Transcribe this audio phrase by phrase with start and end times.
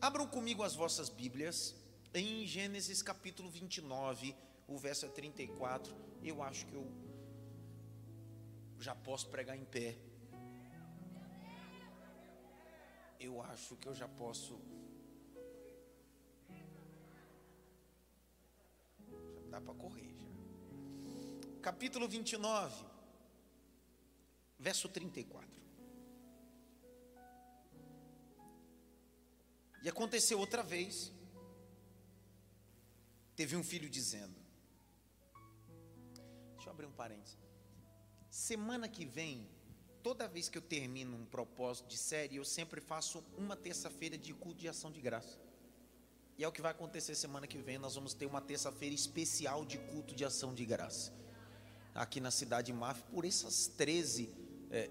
[0.00, 1.74] Abram comigo as vossas Bíblias
[2.12, 4.36] em Gênesis capítulo 29,
[4.68, 5.94] o verso 34.
[6.22, 6.86] Eu acho que eu
[8.78, 9.96] já posso pregar em pé.
[13.18, 14.60] Eu acho que eu já posso.
[19.40, 21.60] Já dá para correr já.
[21.62, 22.84] Capítulo 29,
[24.58, 25.65] verso 34.
[29.86, 31.12] E aconteceu outra vez.
[33.36, 34.34] Teve um filho dizendo.
[36.54, 37.38] Deixa eu abrir um parênteses.
[38.28, 39.48] Semana que vem,
[40.02, 44.34] toda vez que eu termino um propósito de série, eu sempre faço uma terça-feira de
[44.34, 45.38] culto de ação de graça.
[46.36, 47.78] E é o que vai acontecer semana que vem.
[47.78, 51.12] Nós vamos ter uma terça-feira especial de culto de ação de graça.
[51.94, 54.34] Aqui na cidade de Maf, por essas 13
[54.68, 54.90] é,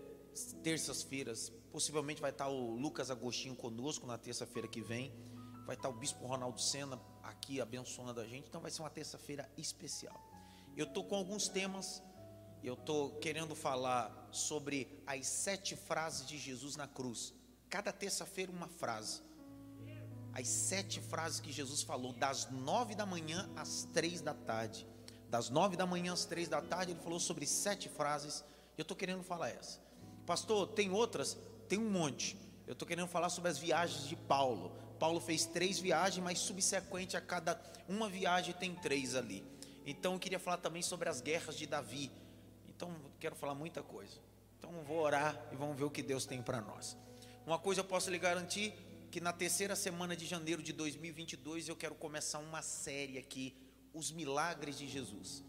[0.64, 5.14] terças-feiras, Possivelmente vai estar o Lucas Agostinho conosco na terça-feira que vem.
[5.66, 8.48] Vai estar o Bispo Ronaldo Sena aqui abençoando a gente.
[8.48, 10.18] Então vai ser uma terça-feira especial.
[10.78, 12.02] Eu estou com alguns temas.
[12.64, 17.34] Eu estou querendo falar sobre as sete frases de Jesus na cruz.
[17.70, 19.22] Cada terça-feira uma frase.
[20.32, 24.88] As sete frases que Jesus falou, das nove da manhã às três da tarde.
[25.30, 28.46] Das nove da manhã às três da tarde, ele falou sobre sete frases.
[28.78, 29.84] Eu estou querendo falar essa.
[30.26, 31.38] Pastor, tem outras?
[31.68, 32.38] Tem um monte.
[32.66, 34.72] Eu estou querendo falar sobre as viagens de Paulo.
[35.00, 39.44] Paulo fez três viagens, mas subsequente a cada uma viagem tem três ali.
[39.86, 42.12] Então eu queria falar também sobre as guerras de Davi.
[42.68, 44.20] Então quero falar muita coisa.
[44.58, 46.98] Então vou orar e vamos ver o que Deus tem para nós.
[47.46, 48.74] Uma coisa eu posso lhe garantir
[49.12, 53.56] que na terceira semana de janeiro de 2022 eu quero começar uma série aqui,
[53.94, 55.44] os milagres de Jesus.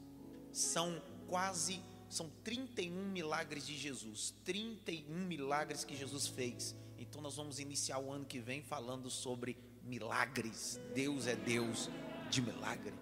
[0.52, 6.74] São quase são 31 milagres de Jesus, 31 milagres que Jesus fez.
[6.98, 10.80] Então nós vamos iniciar o ano que vem falando sobre milagres.
[10.94, 11.90] Deus é Deus
[12.30, 12.94] de milagre.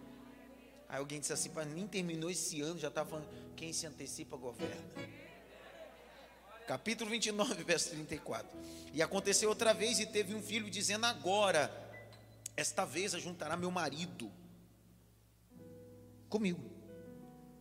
[0.89, 4.37] Aí alguém disse assim, mas nem terminou esse ano, já está falando, quem se antecipa
[4.37, 5.15] governa.
[6.67, 8.51] Capítulo 29, verso 34.
[8.95, 11.71] E aconteceu outra vez, e teve um filho dizendo: Agora,
[12.57, 14.33] esta vez ajuntará meu marido
[16.31, 16.74] comigo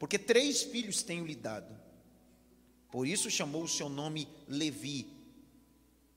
[0.03, 1.73] porque três filhos tenho lhe dado.
[2.91, 5.09] Por isso chamou o seu nome Levi.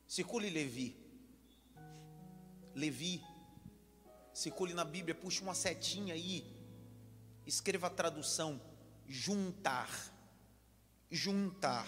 [0.09, 0.97] Circule Levi.
[2.75, 3.23] Levi.
[4.35, 6.45] Circule na Bíblia, puxa uma setinha aí.
[7.47, 8.61] Escreva a tradução:
[9.07, 9.89] juntar.
[11.09, 11.87] Juntar.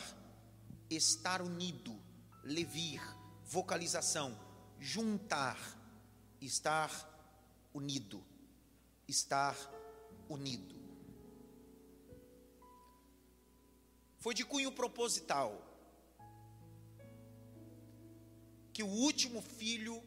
[0.88, 2.00] Estar unido.
[2.44, 3.02] Levir.
[3.44, 4.38] Vocalização:
[4.78, 5.58] juntar.
[6.40, 6.92] Estar
[7.74, 8.24] unido.
[9.08, 9.56] Estar
[10.28, 10.77] unido.
[14.28, 15.50] Foi de cunho proposital.
[18.74, 20.02] Que o último filho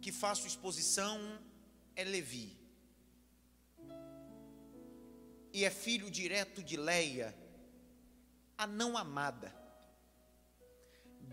[0.00, 1.18] que faço exposição
[1.96, 2.56] é Levi.
[5.52, 7.36] E é filho direto de Leia,
[8.56, 9.52] a não amada.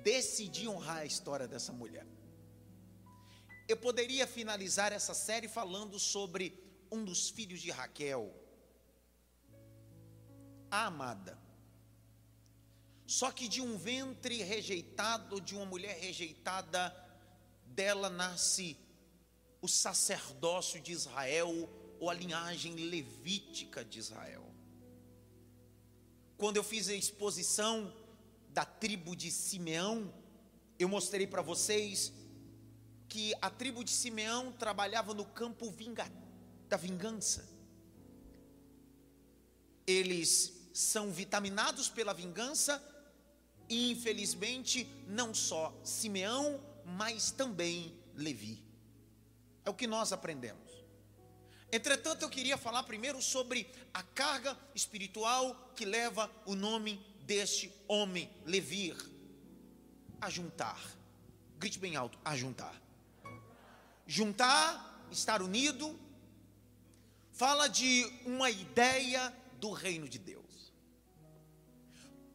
[0.10, 2.08] Decidi honrar a história dessa mulher.
[3.68, 6.52] Eu poderia finalizar essa série falando sobre
[6.92, 8.47] um dos filhos de Raquel,
[10.70, 11.38] amada.
[13.06, 16.94] Só que de um ventre rejeitado, de uma mulher rejeitada,
[17.66, 18.78] dela nasce
[19.62, 21.70] o sacerdócio de Israel,
[22.00, 24.46] ou a linhagem levítica de Israel.
[26.38, 27.92] Quando eu fiz a exposição
[28.50, 30.14] da tribo de Simeão,
[30.78, 32.14] eu mostrei para vocês
[33.08, 36.12] que a tribo de Simeão trabalhava no campo vinga,
[36.68, 37.48] da vingança.
[39.88, 42.80] Eles são vitaminados pela vingança,
[43.68, 48.64] e infelizmente, não só Simeão, mas também Levi.
[49.66, 50.72] É o que nós aprendemos.
[51.72, 58.30] Entretanto, eu queria falar primeiro sobre a carga espiritual que leva o nome deste homem,
[58.46, 58.96] Levi,
[60.22, 60.80] a juntar.
[61.58, 62.80] Grite bem alto, a juntar.
[64.06, 66.00] Juntar, estar unido,
[67.32, 70.37] fala de uma ideia do reino de Deus.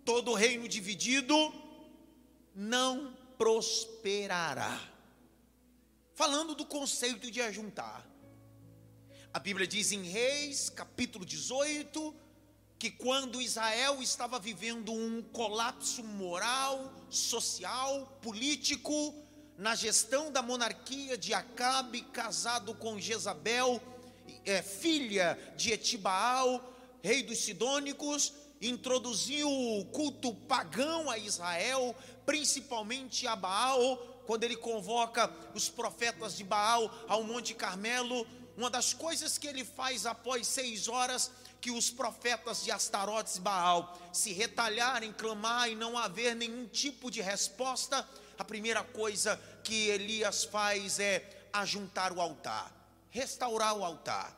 [0.05, 1.35] Todo reino dividido
[2.55, 4.81] não prosperará.
[6.15, 8.07] Falando do conceito de ajuntar.
[9.33, 12.15] A Bíblia diz em Reis, capítulo 18,
[12.79, 19.15] que quando Israel estava vivendo um colapso moral, social, político,
[19.57, 23.81] na gestão da monarquia de Acabe, casado com Jezabel,
[24.45, 31.95] é, filha de Etibaal, rei dos Sidônicos, introduziu o culto pagão a Israel,
[32.25, 38.25] principalmente a Baal, quando ele convoca os profetas de Baal ao Monte Carmelo,
[38.57, 41.31] uma das coisas que ele faz após seis horas
[41.61, 47.11] que os profetas de Astarotes e Baal se retalharem, clamar e não haver nenhum tipo
[47.11, 48.07] de resposta,
[48.39, 52.73] a primeira coisa que Elias faz é ajuntar o altar,
[53.11, 54.37] restaurar o altar.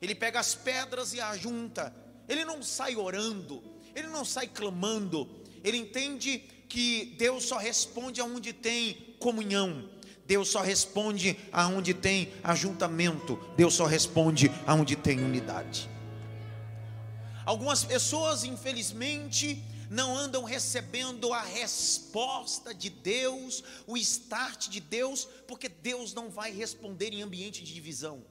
[0.00, 1.94] Ele pega as pedras e ajunta.
[2.28, 3.62] Ele não sai orando,
[3.94, 5.28] ele não sai clamando.
[5.62, 6.38] Ele entende
[6.68, 9.88] que Deus só responde aonde tem comunhão.
[10.26, 13.38] Deus só responde aonde tem ajuntamento.
[13.56, 15.88] Deus só responde aonde tem unidade.
[17.44, 25.68] Algumas pessoas, infelizmente, não andam recebendo a resposta de Deus, o start de Deus, porque
[25.68, 28.24] Deus não vai responder em ambiente de divisão.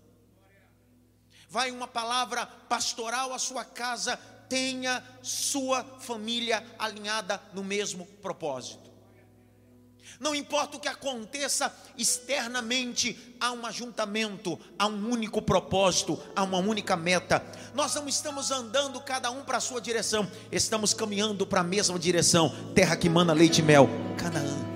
[1.49, 4.17] Vai uma palavra pastoral à sua casa,
[4.49, 8.85] tenha sua família alinhada no mesmo propósito.
[10.19, 16.57] Não importa o que aconteça externamente, há um ajuntamento, há um único propósito, há uma
[16.57, 17.43] única meta.
[17.73, 21.99] Nós não estamos andando cada um para a sua direção, estamos caminhando para a mesma
[21.99, 22.53] direção.
[22.73, 24.74] Terra que mana leite e mel, Canaã.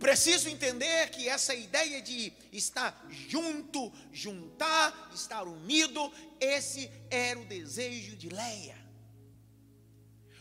[0.00, 6.10] Preciso entender que essa ideia de estar junto, juntar, estar unido,
[6.40, 8.78] esse era o desejo de Leia.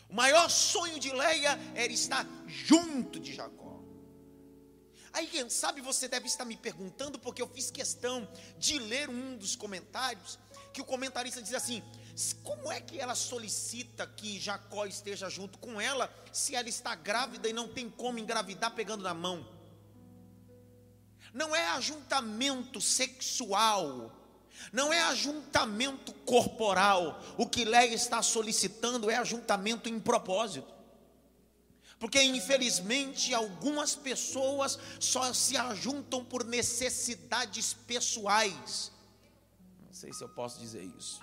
[0.07, 3.83] O maior sonho de Leia era estar junto de Jacó.
[5.11, 9.35] Aí, quem sabe você deve estar me perguntando, porque eu fiz questão de ler um
[9.35, 10.39] dos comentários,
[10.71, 11.83] que o comentarista diz assim:
[12.43, 17.47] como é que ela solicita que Jacó esteja junto com ela, se ela está grávida
[17.47, 19.47] e não tem como engravidar pegando na mão?
[21.33, 24.15] Não é ajuntamento sexual
[24.71, 27.21] não é ajuntamento corporal.
[27.37, 30.67] O que Leia está solicitando é ajuntamento em propósito.
[31.99, 38.91] Porque infelizmente algumas pessoas só se ajuntam por necessidades pessoais.
[39.85, 41.19] Não sei se eu posso dizer isso.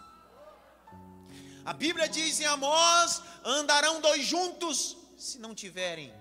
[1.66, 6.14] A Bíblia diz em Amós: andarão dois juntos se não tiverem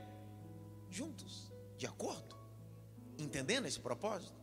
[0.90, 2.36] juntos, de acordo,
[3.20, 4.34] entendendo esse propósito.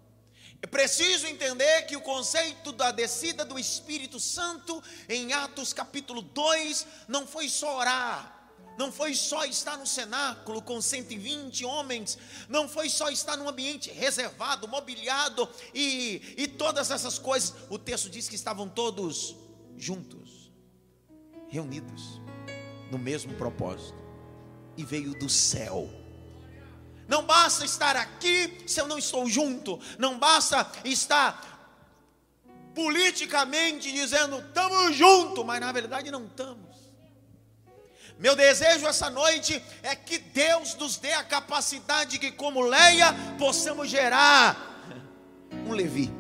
[0.63, 6.87] É preciso entender que o conceito da descida do Espírito Santo em Atos capítulo 2
[7.09, 12.17] não foi só orar, não foi só estar no cenáculo com 120 homens,
[12.49, 17.55] não foi só estar num ambiente reservado, mobiliado e, e todas essas coisas.
[17.69, 19.35] O texto diz que estavam todos
[19.77, 20.22] juntos,
[21.53, 22.21] reunidos,
[22.91, 24.03] no mesmo propósito,
[24.77, 25.89] e veio do céu
[27.13, 29.79] não basta estar aqui se eu não estou junto.
[29.99, 31.51] Não basta estar
[32.75, 36.73] politicamente dizendo estamos juntos, mas na verdade não estamos.
[38.19, 43.91] Meu desejo essa noite é que Deus nos dê a capacidade que, como Leia, possamos
[43.91, 44.89] gerar
[45.67, 46.11] um Levi.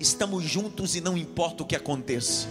[0.00, 2.46] Estamos juntos e não importa o que aconteça.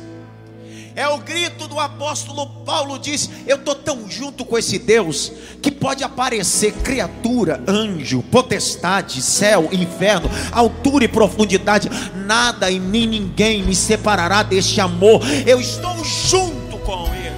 [0.95, 5.29] É o grito do apóstolo Paulo diz: Eu estou tão junto com esse Deus
[5.61, 11.89] que pode aparecer criatura, anjo, potestade, céu, inferno, altura e profundidade,
[12.25, 15.21] nada e nem ninguém me separará deste amor.
[15.45, 17.35] Eu estou junto com Ele.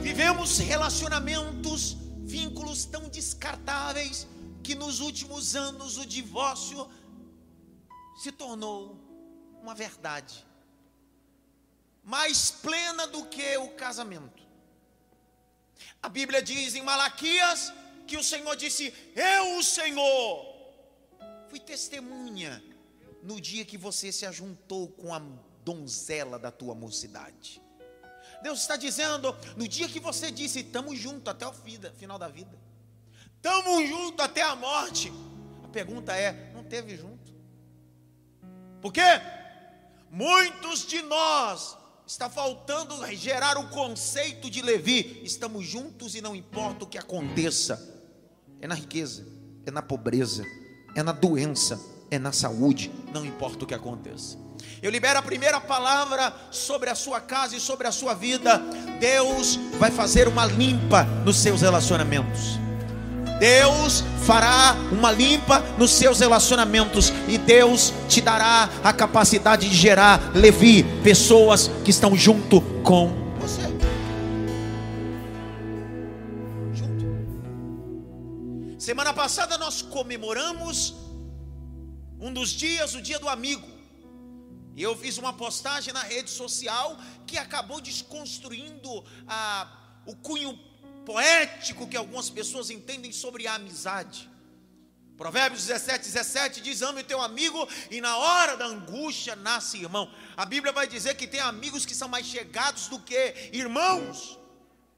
[0.00, 4.26] Vivemos relacionamentos, vínculos tão descartáveis
[4.62, 6.88] que nos últimos anos o divórcio
[8.22, 8.96] se tornou
[9.62, 10.48] uma verdade
[12.02, 14.42] mais plena do que o casamento.
[16.02, 17.72] A Bíblia diz em Malaquias
[18.06, 20.50] que o Senhor disse: Eu, o Senhor,
[21.48, 22.62] fui testemunha
[23.22, 25.20] no dia que você se ajuntou com a
[25.64, 27.62] donzela da tua mocidade.
[28.42, 32.58] Deus está dizendo, no dia que você disse, estamos juntos até o final da vida,
[33.36, 35.12] estamos juntos até a morte.
[35.62, 37.30] A pergunta é: não teve junto?
[38.80, 39.20] Por quê?
[40.10, 41.76] Muitos de nós
[42.10, 45.20] Está faltando gerar o conceito de Levi.
[45.22, 47.80] Estamos juntos e não importa o que aconteça.
[48.60, 49.24] É na riqueza,
[49.64, 50.44] é na pobreza,
[50.96, 54.36] é na doença, é na saúde, não importa o que aconteça.
[54.82, 58.58] Eu libero a primeira palavra sobre a sua casa e sobre a sua vida.
[58.98, 62.58] Deus vai fazer uma limpa nos seus relacionamentos.
[63.40, 70.36] Deus fará uma limpa nos seus relacionamentos e Deus te dará a capacidade de gerar
[70.36, 73.08] Levi, pessoas que estão junto com
[73.40, 73.62] você.
[76.74, 77.06] Junto.
[78.78, 80.94] Semana passada nós comemoramos
[82.20, 83.66] um dos dias, o dia do amigo.
[84.76, 89.66] E eu fiz uma postagem na rede social que acabou desconstruindo a,
[90.04, 90.58] o cunho
[91.10, 94.30] poético que algumas pessoas entendem sobre a amizade.
[95.16, 100.08] Provérbios 17, 17 diz: Ame o teu amigo, e na hora da angústia nasce irmão.
[100.36, 104.38] A Bíblia vai dizer que tem amigos que são mais chegados do que irmãos.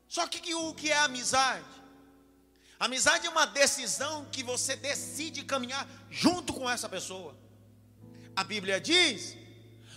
[0.06, 1.64] Só que o que é amizade?
[2.78, 7.34] Amizade é uma decisão que você decide caminhar junto com essa pessoa.
[8.36, 9.34] A Bíblia diz,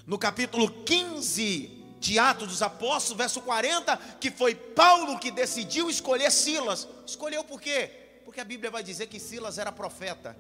[0.07, 6.31] no capítulo 15 de Atos dos Apóstolos, verso 40, que foi Paulo que decidiu escolher
[6.31, 6.87] Silas.
[7.05, 7.89] Escolheu por quê?
[8.23, 10.35] Porque a Bíblia vai dizer que Silas era profeta.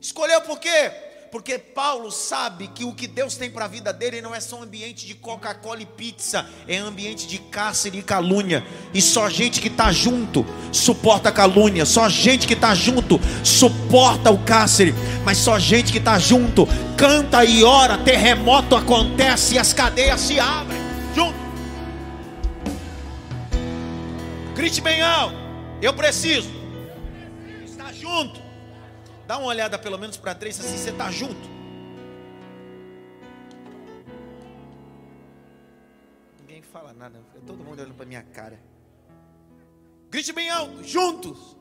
[0.00, 1.13] Escolheu por quê?
[1.34, 4.60] Porque Paulo sabe que o que Deus tem para a vida dele não é só
[4.60, 8.64] um ambiente de Coca-Cola e pizza, é ambiente de cárcere e calúnia.
[8.94, 14.30] E só gente que está junto suporta a calúnia, só gente que está junto suporta
[14.30, 19.72] o cárcere, mas só gente que está junto canta e ora, terremoto acontece e as
[19.72, 20.78] cadeias se abrem.
[21.16, 21.34] Junto.
[24.54, 25.34] Grite bem alto.
[25.82, 26.48] Eu preciso
[27.64, 28.43] estar junto.
[29.26, 31.48] Dá uma olhada pelo menos para três assim, você está junto.
[36.40, 38.60] Ninguém fala nada, todo mundo olhando para minha cara.
[40.10, 41.56] Grite bem alto, juntos.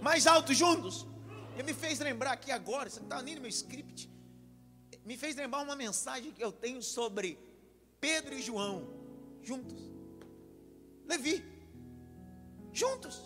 [0.00, 1.06] Mais alto, juntos.
[1.54, 4.10] Ele me fez lembrar aqui agora, você não está nem no meu script.
[5.04, 7.38] Me fez lembrar uma mensagem que eu tenho sobre
[8.00, 8.88] Pedro e João,
[9.42, 9.80] juntos.
[11.06, 11.44] Levi,
[12.72, 13.20] juntos.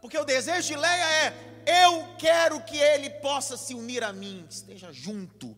[0.00, 4.46] Porque o desejo de Leia é: eu quero que ele possa se unir a mim,
[4.48, 5.56] esteja junto.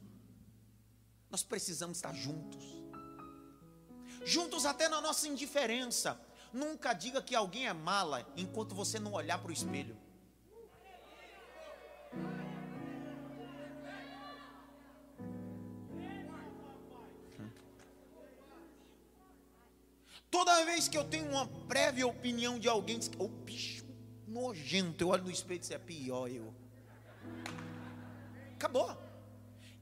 [1.31, 2.65] Nós precisamos estar juntos.
[4.25, 6.19] Juntos até na nossa indiferença.
[6.53, 9.97] Nunca diga que alguém é mala enquanto você não olhar para o espelho.
[20.31, 23.78] Toda vez que eu tenho uma prévia opinião de alguém, o oh, bicho
[24.29, 25.05] nojento.
[25.05, 26.53] Eu olho no espelho e disse, é pior eu.
[28.55, 28.97] Acabou.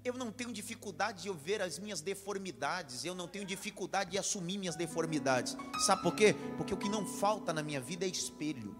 [0.04, 3.04] Eu não tenho dificuldade de eu ver as minhas deformidades.
[3.04, 5.56] Eu não tenho dificuldade de assumir minhas deformidades.
[5.84, 6.34] Sabe por quê?
[6.56, 8.76] Porque o que não falta na minha vida é espelho.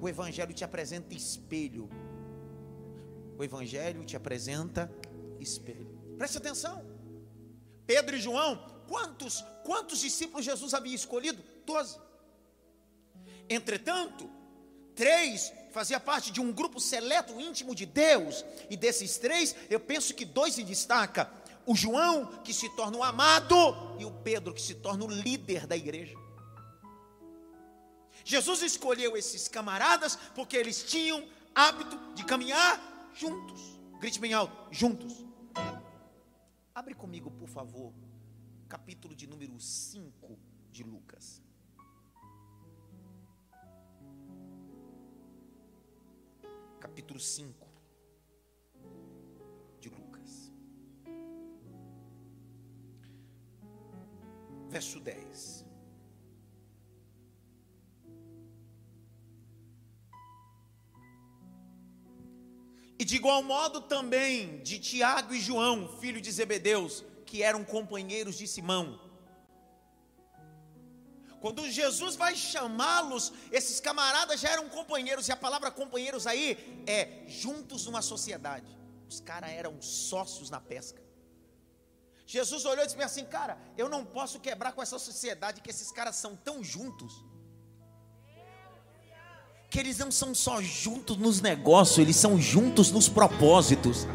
[0.00, 1.90] O Evangelho te apresenta espelho.
[3.36, 4.90] O Evangelho te apresenta
[5.40, 5.98] espelho.
[6.16, 6.84] Preste atenção.
[7.86, 11.42] Pedro e João, quantos, quantos discípulos Jesus havia escolhido?
[11.66, 11.98] Doze.
[13.48, 14.30] Entretanto,
[14.94, 20.14] três fazia parte de um grupo seleto íntimo de Deus, e desses três, eu penso
[20.14, 21.30] que dois se destaca:
[21.66, 23.56] o João, que se torna o amado,
[23.98, 26.14] e o Pedro, que se torna o líder da igreja.
[28.24, 33.60] Jesus escolheu esses camaradas porque eles tinham hábito de caminhar juntos.
[33.98, 35.24] Grite bem alto: juntos.
[36.74, 37.92] Abre comigo, por favor,
[38.68, 40.38] capítulo de número 5
[40.72, 41.42] de Lucas.
[46.84, 47.66] Capítulo 5
[49.80, 50.52] de Lucas,
[54.68, 55.64] verso 10.
[62.98, 68.36] E de igual modo também de Tiago e João, filho de Zebedeus, que eram companheiros
[68.36, 69.00] de Simão.
[71.44, 77.22] Quando Jesus vai chamá-los, esses camaradas já eram companheiros, e a palavra companheiros aí é
[77.28, 78.64] juntos numa sociedade.
[79.06, 81.02] Os caras eram sócios na pesca.
[82.26, 85.92] Jesus olhou e disse assim: Cara, eu não posso quebrar com essa sociedade que esses
[85.92, 87.12] caras são tão juntos.
[89.68, 94.06] Que eles não são só juntos nos negócios, eles são juntos nos propósitos.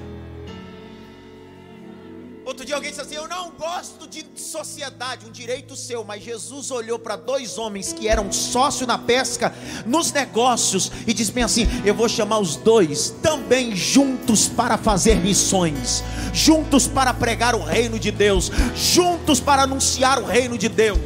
[2.60, 6.04] Outro dia alguém disse assim: Eu não gosto de sociedade, um direito seu.
[6.04, 11.32] Mas Jesus olhou para dois homens que eram sócios na pesca, nos negócios, e disse
[11.32, 17.56] bem assim: Eu vou chamar os dois também juntos para fazer missões, juntos para pregar
[17.56, 21.00] o reino de Deus, juntos para anunciar o reino de Deus.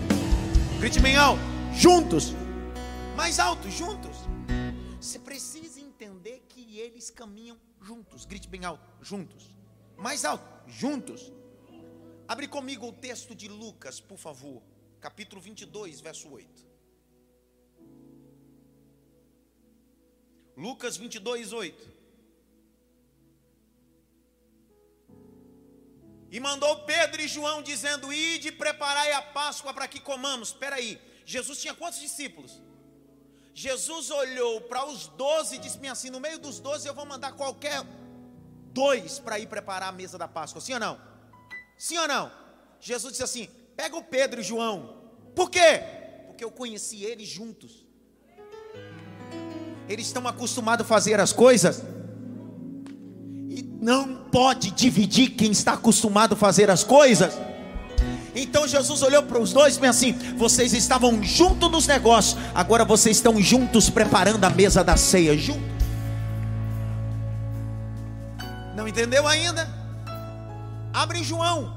[0.80, 1.40] Grite alto:
[1.76, 2.34] juntos,
[3.16, 4.18] mais alto, juntos.
[5.00, 8.26] Você precisa entender que eles caminham juntos.
[8.26, 9.54] Grite bem alto: juntos.
[9.96, 11.32] Mais alto, juntos.
[12.28, 14.62] Abre comigo o texto de Lucas, por favor,
[15.02, 16.74] capítulo 22, verso 8.
[20.56, 21.92] Lucas 22, 8.
[26.32, 30.50] E mandou Pedro e João dizendo: Ide preparai a Páscoa para que comamos.
[30.50, 32.62] Espera aí, Jesus tinha quantos discípulos?
[33.54, 37.34] Jesus olhou para os doze e disse assim: No meio dos doze eu vou mandar
[37.34, 37.84] qualquer
[38.72, 41.13] dois para ir preparar a mesa da Páscoa, sim ou não?
[41.78, 42.32] Sim ou não?
[42.80, 44.96] Jesus disse assim: pega o Pedro e João.
[45.36, 45.82] Por quê?
[46.28, 47.86] Porque eu conheci eles juntos.
[49.88, 51.84] Eles estão acostumados a fazer as coisas
[53.50, 57.34] e não pode dividir quem está acostumado a fazer as coisas.
[58.36, 62.84] Então Jesus olhou para os dois e pensou assim: vocês estavam juntos nos negócios, agora
[62.84, 65.38] vocês estão juntos preparando a mesa da ceia.
[65.38, 65.74] Junto.
[68.76, 69.83] Não entendeu ainda?
[70.94, 71.76] Abre em João,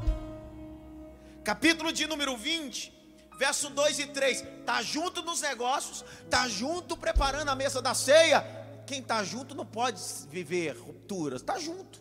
[1.43, 2.93] capítulo de número 20,
[3.39, 4.45] verso 2 e 3.
[4.61, 8.45] Está junto nos negócios, está junto preparando a mesa da ceia.
[8.87, 11.99] Quem está junto não pode viver rupturas, está junto.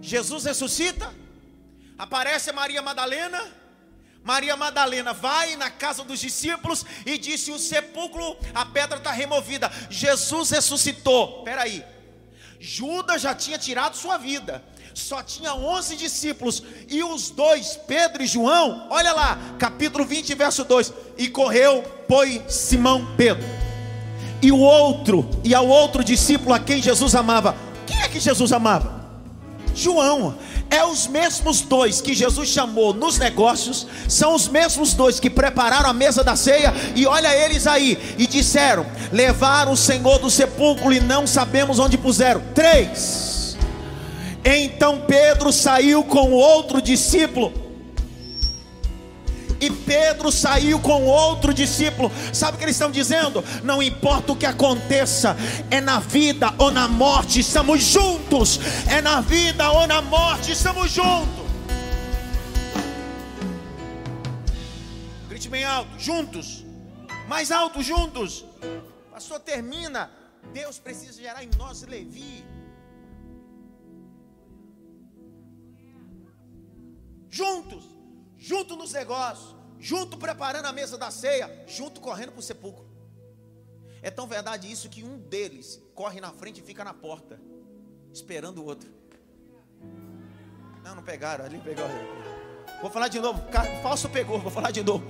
[0.00, 1.12] Jesus ressuscita,
[1.98, 3.62] aparece Maria Madalena.
[4.22, 9.70] Maria Madalena vai na casa dos discípulos e disse: O sepulcro, a pedra está removida.
[9.90, 11.40] Jesus ressuscitou.
[11.40, 11.84] Espera aí,
[12.58, 14.64] Judas já tinha tirado sua vida
[14.94, 20.62] só tinha 11 discípulos, e os dois, Pedro e João, olha lá, capítulo 20, verso
[20.62, 23.44] 2: E correu, pois Simão Pedro,
[24.40, 28.52] e o outro, e ao outro discípulo a quem Jesus amava, quem é que Jesus
[28.52, 29.04] amava?
[29.74, 30.38] João,
[30.70, 35.90] é os mesmos dois que Jesus chamou nos negócios, são os mesmos dois que prepararam
[35.90, 40.92] a mesa da ceia, e olha eles aí, e disseram: levaram o Senhor do sepulcro
[40.92, 42.40] e não sabemos onde puseram.
[42.54, 43.33] Três.
[44.44, 47.64] Então Pedro saiu com outro discípulo.
[49.60, 52.12] E Pedro saiu com outro discípulo.
[52.34, 53.42] Sabe o que eles estão dizendo?
[53.62, 55.34] Não importa o que aconteça,
[55.70, 58.60] é na vida ou na morte, estamos juntos.
[58.86, 61.44] É na vida ou na morte, estamos juntos.
[65.30, 66.64] Grite bem alto, juntos.
[67.26, 68.44] Mais alto, juntos.
[69.10, 70.10] Pastor, termina.
[70.52, 72.44] Deus precisa gerar em nós Levi.
[77.34, 77.84] Juntos,
[78.38, 82.86] junto nos negócios, junto preparando a mesa da ceia, junto correndo para o sepulcro.
[84.00, 87.40] É tão verdade isso que um deles corre na frente e fica na porta,
[88.12, 88.88] esperando o outro.
[90.84, 91.86] Não, não pegaram, ali pegou.
[92.80, 93.42] Vou falar de novo,
[93.82, 95.04] falso pegou, vou falar de novo.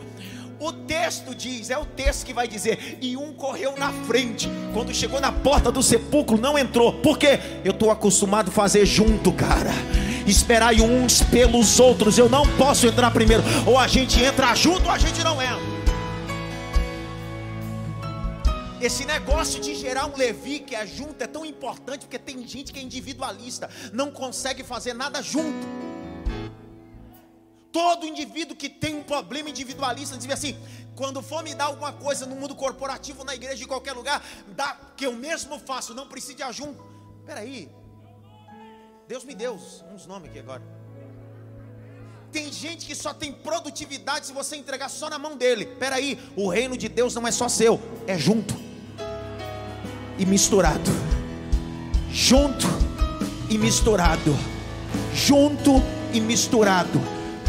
[0.59, 4.95] O texto diz, é o texto que vai dizer, e um correu na frente, quando
[4.95, 9.73] chegou na porta do sepulcro, não entrou, porque eu estou acostumado a fazer junto, cara
[10.27, 12.19] esperai uns pelos outros.
[12.19, 13.43] Eu não posso entrar primeiro.
[13.67, 15.75] Ou a gente entra junto ou a gente não entra.
[18.81, 22.71] Esse negócio de gerar um Levi que é junto é tão importante porque tem gente
[22.71, 25.67] que é individualista, não consegue fazer nada junto.
[27.73, 30.57] Todo indivíduo que tem um problema individualista diz assim:
[30.95, 34.77] quando for me dar alguma coisa no mundo corporativo, na igreja, em qualquer lugar, dá
[34.97, 36.85] que eu mesmo faço, não precisa de ajunto.
[37.25, 37.71] Peraí,
[39.07, 39.59] Deus me deu
[39.93, 40.63] uns nomes aqui agora.
[42.33, 45.67] Tem gente que só tem produtividade se você entregar só na mão dele.
[45.79, 48.55] Peraí, o reino de Deus não é só seu, é junto
[50.19, 50.91] e misturado.
[52.11, 52.67] Junto
[53.51, 54.35] e misturado.
[55.15, 57.01] Junto e misturado.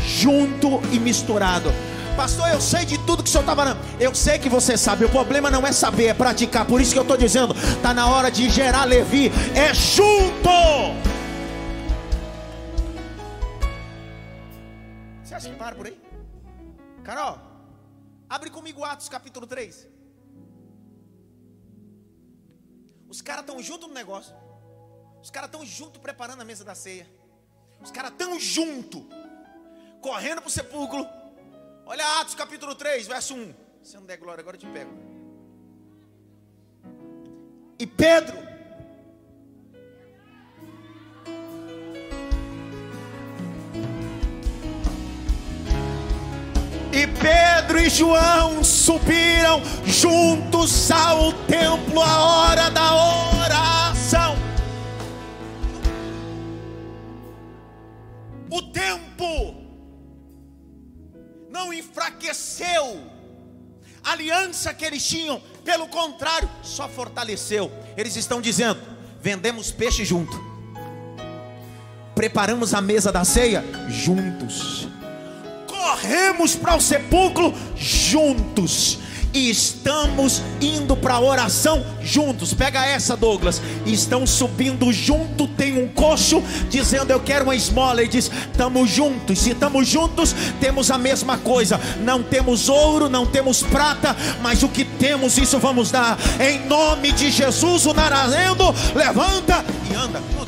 [0.06, 1.72] Junto e misturado.
[2.18, 3.80] Pastor, eu sei de tudo que o senhor está falando.
[4.00, 5.06] Eu sei que você sabe.
[5.06, 6.66] O problema não é saber, é praticar.
[6.66, 9.32] Por isso que eu estou dizendo: está na hora de gerar Levi.
[9.56, 11.15] É junto.
[15.50, 16.00] Que para por aí?
[17.04, 17.40] Carol,
[18.30, 19.88] abre comigo Atos capítulo 3.
[23.08, 24.36] Os caras estão junto no negócio.
[25.22, 27.08] Os caras estão junto preparando a mesa da ceia.
[27.82, 29.08] Os caras estão junto,
[30.02, 31.08] correndo para o sepulcro.
[31.86, 33.54] Olha Atos capítulo 3, verso 1.
[33.84, 34.92] Se não der glória, agora eu te pego.
[37.78, 38.55] E Pedro
[46.96, 52.96] E Pedro e João subiram juntos ao templo a hora da
[53.44, 54.38] oração.
[58.50, 59.56] O tempo
[61.52, 63.02] não enfraqueceu
[64.02, 67.70] a aliança que eles tinham, pelo contrário, só fortaleceu.
[67.98, 68.80] Eles estão dizendo:
[69.20, 70.42] vendemos peixe junto,
[72.16, 74.88] preparamos a mesa da ceia juntos
[75.86, 78.98] corremos para o sepulcro juntos
[79.36, 82.54] e estamos indo para a oração juntos.
[82.54, 83.62] Pega essa, Douglas.
[83.86, 85.46] Estão subindo junto.
[85.46, 88.02] Tem um coxo dizendo: Eu quero uma esmola.
[88.02, 89.40] E diz: Estamos juntos.
[89.40, 91.80] Se estamos juntos, temos a mesma coisa.
[92.02, 96.18] Não temos ouro, não temos prata, mas o que temos, isso vamos dar.
[96.40, 100.45] Em nome de Jesus, o Narazendo levanta e anda.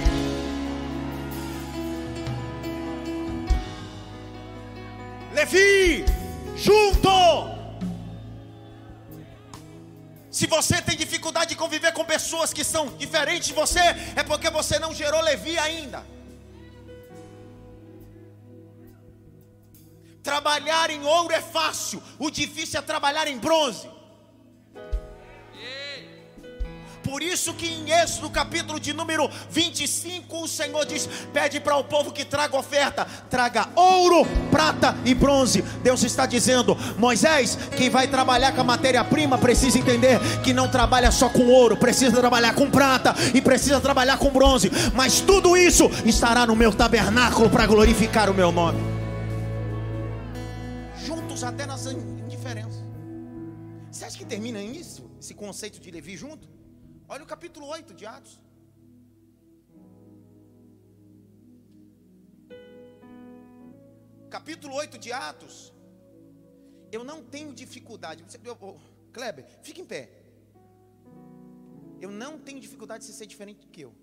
[5.47, 6.05] Levi
[6.55, 7.09] junto.
[10.29, 13.79] Se você tem dificuldade de conviver com pessoas que são diferentes de você,
[14.15, 16.05] é porque você não gerou Levi ainda.
[20.21, 23.89] Trabalhar em ouro é fácil, o difícil é trabalhar em bronze.
[27.07, 31.83] Por isso que em Êxodo capítulo de número 25, o Senhor diz: pede para o
[31.85, 35.61] povo que traga oferta, traga ouro, prata e bronze.
[35.81, 41.09] Deus está dizendo: Moisés, quem vai trabalhar com a matéria-prima precisa entender que não trabalha
[41.09, 44.69] só com ouro, precisa trabalhar com prata e precisa trabalhar com bronze.
[44.93, 48.79] Mas tudo isso estará no meu tabernáculo para glorificar o meu nome.
[51.05, 52.83] Juntos até nas indiferenças.
[53.89, 55.09] Você acha que termina isso?
[55.21, 56.56] Esse conceito de Levi junto?
[57.09, 58.39] Olha o capítulo 8 de Atos.
[64.29, 65.73] Capítulo 8 de Atos.
[66.91, 68.25] Eu não tenho dificuldade.
[69.13, 70.09] Kleber, fique em pé.
[72.01, 73.95] Eu não tenho dificuldade de ser diferente do que eu.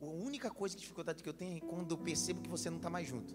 [0.00, 2.76] A única coisa de dificuldade que eu tenho é quando eu percebo que você não
[2.76, 3.34] está mais junto.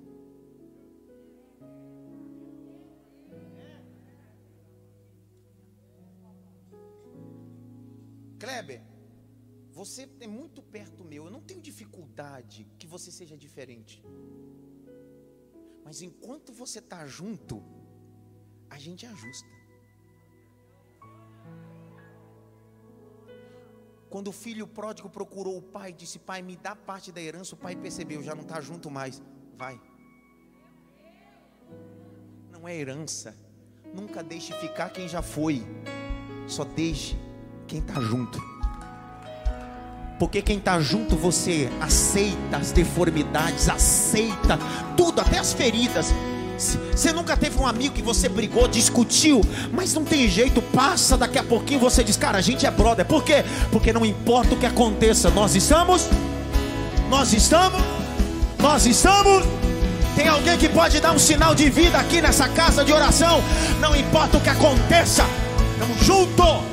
[8.44, 8.82] Kleber,
[9.72, 11.24] você é muito perto meu.
[11.28, 14.04] Eu não tenho dificuldade que você seja diferente.
[15.86, 17.64] Mas enquanto você está junto,
[18.70, 19.48] a gente ajusta.
[24.10, 27.56] Quando o filho pródigo procurou o pai, disse: Pai, me dá parte da herança.
[27.56, 29.22] O pai percebeu, já não está junto mais.
[29.56, 29.82] Vai.
[32.52, 33.38] Não é herança.
[33.94, 35.62] Nunca deixe ficar quem já foi.
[36.46, 37.16] Só deixe
[37.74, 38.40] quem está junto.
[40.20, 44.60] Porque quem está junto você aceita as deformidades, aceita
[44.96, 46.14] tudo, até as feridas.
[46.56, 51.40] Você nunca teve um amigo que você brigou, discutiu, mas não tem jeito, passa daqui
[51.40, 53.06] a pouquinho você diz, cara, a gente é brother.
[53.06, 53.44] Por quê?
[53.72, 56.08] Porque não importa o que aconteça, nós estamos,
[57.10, 57.82] nós estamos,
[58.60, 59.44] nós estamos.
[60.16, 63.42] Tem alguém que pode dar um sinal de vida aqui nessa casa de oração?
[63.82, 65.26] Não importa o que aconteça,
[65.74, 66.73] estamos juntos.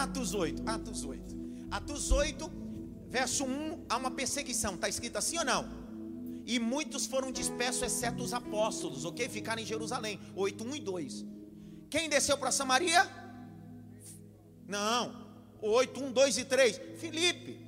[0.00, 1.40] Atos 8, Atos 8, Atos 8.
[1.70, 2.52] Atos 8,
[3.08, 5.68] verso 1, há uma perseguição, está escrito assim ou não?
[6.46, 9.28] E muitos foram dispersos, exceto os apóstolos, ok?
[9.28, 11.26] Ficaram em Jerusalém, 8, 1 e 2.
[11.90, 13.06] Quem desceu para Samaria?
[14.66, 15.14] Não,
[15.60, 16.80] 8, 1, 2 e 3.
[16.98, 17.60] Filipe.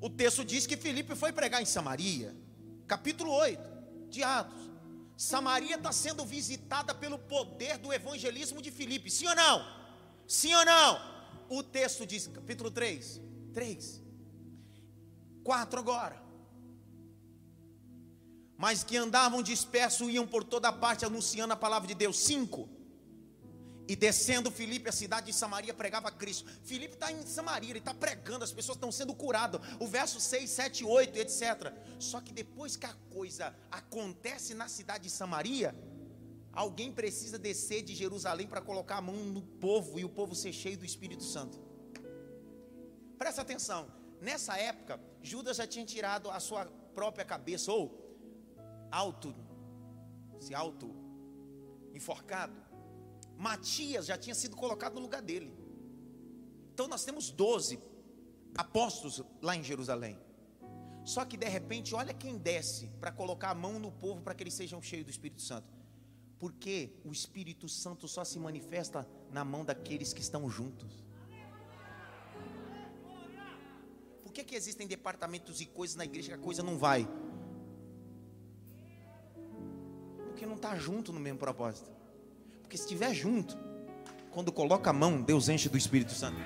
[0.00, 2.36] O texto diz que Filipe foi pregar em Samaria,
[2.86, 3.60] capítulo 8
[4.10, 4.70] de Atos.
[5.16, 9.64] Samaria está sendo visitada pelo poder do evangelismo de Filipe, sim ou não?
[10.26, 11.13] Sim ou não?
[11.48, 13.20] O texto diz, capítulo 3,
[13.52, 14.02] 3,
[15.42, 16.22] 4 agora.
[18.56, 22.18] Mas que andavam dispersos, iam por toda parte anunciando a palavra de Deus.
[22.20, 22.68] 5.
[23.86, 26.50] E descendo Filipe, a cidade de Samaria, pregava Cristo.
[26.62, 29.60] Filipe está em Samaria, ele está pregando, as pessoas estão sendo curadas.
[29.78, 31.72] O verso 6, 7, 8, etc.
[31.98, 35.74] Só que depois que a coisa acontece na cidade de Samaria,
[36.54, 40.52] Alguém precisa descer de Jerusalém para colocar a mão no povo e o povo ser
[40.52, 41.58] cheio do Espírito Santo.
[43.18, 43.88] Presta atenção,
[44.20, 47.82] nessa época, Judas já tinha tirado a sua própria cabeça, ou
[48.90, 49.34] alto,
[50.38, 50.94] se alto,
[51.92, 52.54] enforcado.
[53.36, 55.52] Matias já tinha sido colocado no lugar dele.
[56.72, 57.80] Então nós temos 12
[58.56, 60.18] apóstolos lá em Jerusalém.
[61.04, 64.42] Só que de repente, olha quem desce para colocar a mão no povo para que
[64.42, 65.83] eles sejam cheios do Espírito Santo.
[66.38, 71.04] Porque o Espírito Santo só se manifesta na mão daqueles que estão juntos.
[74.22, 77.08] Por que, que existem departamentos e coisas na igreja que a coisa não vai?
[80.26, 81.90] Porque não está junto no mesmo propósito.
[82.60, 83.56] Porque se estiver junto,
[84.32, 86.36] quando coloca a mão, Deus enche do Espírito Santo.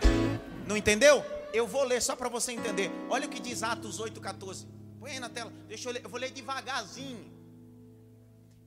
[0.67, 1.25] Não entendeu?
[1.53, 2.91] Eu vou ler só para você entender.
[3.09, 4.67] Olha o que diz Atos 8,14.
[5.01, 5.51] Põe aí na tela.
[5.67, 6.05] Deixa eu ler.
[6.05, 7.38] Eu vou ler devagarzinho.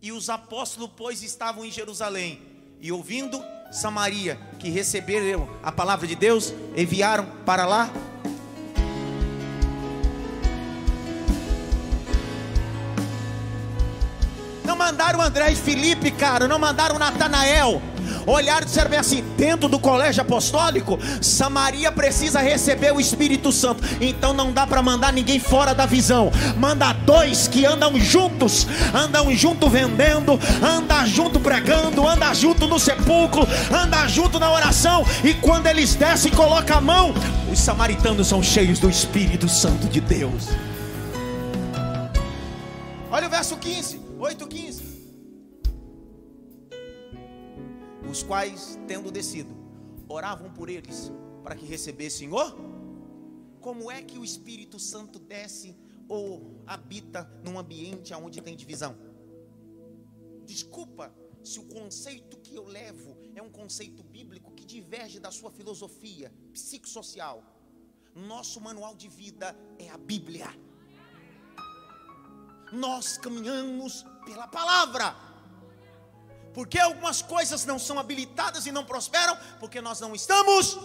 [0.02, 2.42] E os apóstolos, pois, estavam em Jerusalém,
[2.80, 3.40] e ouvindo
[3.72, 7.88] Samaria, que receberam a palavra de Deus, enviaram para lá.
[14.66, 17.80] Não mandaram André e Felipe, cara, não mandaram Natanael
[18.26, 23.84] olharam e disseram bem assim: dentro do colégio apostólico, Samaria precisa receber o Espírito Santo,
[24.00, 26.32] então não dá para mandar ninguém fora da visão.
[26.58, 33.48] Manda dois que andam juntos, andam junto vendendo, andam junto pregando, andam junto no sepulcro,
[33.72, 37.14] andam junto na oração, e quando eles descem e colocam a mão,
[37.52, 40.50] os samaritanos são cheios do Espírito Santo de Deus.
[43.12, 44.00] Olha o verso 15.
[44.20, 44.91] 8,15.
[48.12, 49.56] Os quais, tendo descido,
[50.10, 51.10] oravam por eles
[51.42, 52.38] para que recebessem o.
[53.62, 55.78] Como é que o Espírito Santo desce
[56.10, 58.98] ou habita num ambiente onde tem divisão?
[60.46, 65.50] Desculpa se o conceito que eu levo é um conceito bíblico que diverge da sua
[65.50, 67.42] filosofia psicossocial.
[68.14, 70.50] Nosso manual de vida é a Bíblia.
[72.74, 75.31] Nós caminhamos pela palavra.
[76.54, 80.76] Porque algumas coisas não são habilitadas e não prosperam, porque nós não estamos.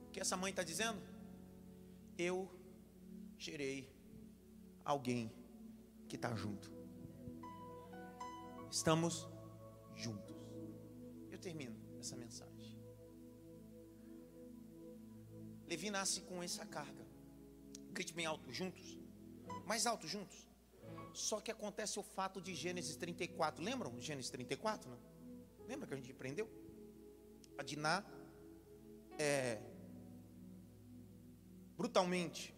[0.00, 1.00] O que essa mãe está dizendo?
[2.16, 2.50] Eu
[3.38, 3.90] gerei
[4.84, 5.30] alguém
[6.08, 6.70] que está junto.
[8.70, 9.28] Estamos
[9.94, 10.34] juntos.
[11.30, 12.52] Eu termino essa mensagem.
[15.66, 17.01] Levi nasce com essa carga.
[17.92, 18.98] Grite bem alto, juntos.
[19.66, 20.48] Mais alto, juntos.
[21.12, 23.62] Só que acontece o fato de Gênesis 34.
[23.62, 24.90] Lembram Gênesis 34?
[24.90, 24.98] Não?
[25.68, 26.48] Lembra que a gente aprendeu?
[27.58, 28.04] A Diná
[29.18, 29.60] é
[31.76, 32.54] brutalmente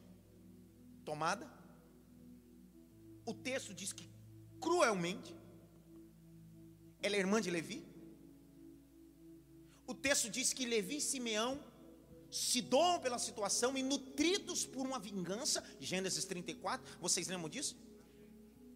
[1.05, 1.51] tomada.
[3.27, 4.09] O texto diz que
[4.61, 5.35] cruelmente.
[7.03, 7.85] Ela é irmã de Levi.
[9.87, 11.63] O texto diz que Levi e Simeão
[12.35, 15.63] se doam pela situação e nutridos por uma vingança.
[15.79, 17.77] Gênesis 34, vocês lembram disso?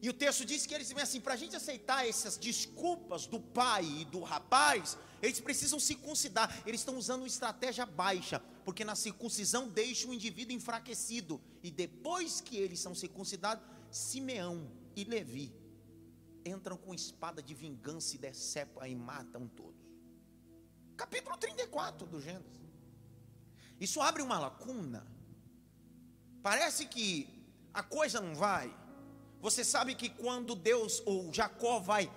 [0.00, 3.84] E o texto diz que eles assim: para a gente aceitar essas desculpas do pai
[3.84, 6.62] e do rapaz, eles precisam circuncidar.
[6.64, 11.40] Eles estão usando uma estratégia baixa, porque na circuncisão deixa o indivíduo enfraquecido.
[11.60, 15.52] E depois que eles são circuncidados, Simeão e Levi
[16.46, 19.84] entram com espada de vingança e decepam e matam todos.
[20.96, 22.67] Capítulo 34 do Gênesis.
[23.80, 25.06] Isso abre uma lacuna.
[26.42, 27.28] Parece que
[27.72, 28.74] a coisa não vai.
[29.40, 32.10] Você sabe que quando Deus ou Jacó vai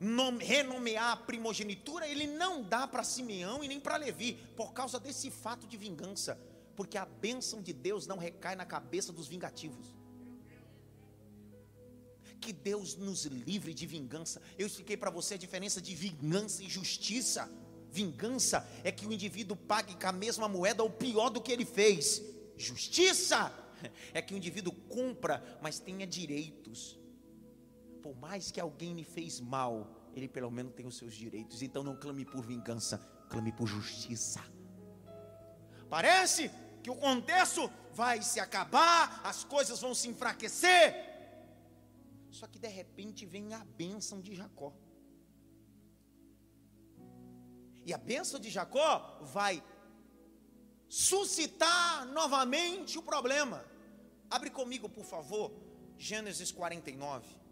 [0.00, 4.98] nome, renomear a primogenitura, ele não dá para Simeão e nem para Levi, por causa
[4.98, 6.38] desse fato de vingança,
[6.74, 9.94] porque a bênção de Deus não recai na cabeça dos vingativos.
[12.40, 14.42] Que Deus nos livre de vingança.
[14.58, 17.48] Eu expliquei para você a diferença de vingança e justiça.
[17.92, 21.64] Vingança é que o indivíduo pague com a mesma moeda ou pior do que ele
[21.64, 22.22] fez.
[22.56, 23.52] Justiça
[24.12, 27.02] é que o indivíduo cumpra, mas tenha direitos
[28.02, 31.62] por mais que alguém me fez mal, ele pelo menos tem os seus direitos.
[31.62, 32.98] Então não clame por vingança,
[33.30, 34.42] clame por justiça.
[35.88, 36.50] Parece
[36.82, 41.10] que o contexto vai se acabar, as coisas vão se enfraquecer.
[42.30, 44.74] Só que de repente vem a bênção de Jacó.
[47.84, 49.62] E a bênção de Jacó vai
[50.88, 53.64] suscitar novamente o problema.
[54.30, 55.52] Abre comigo, por favor,
[55.98, 57.42] Gênesis 49.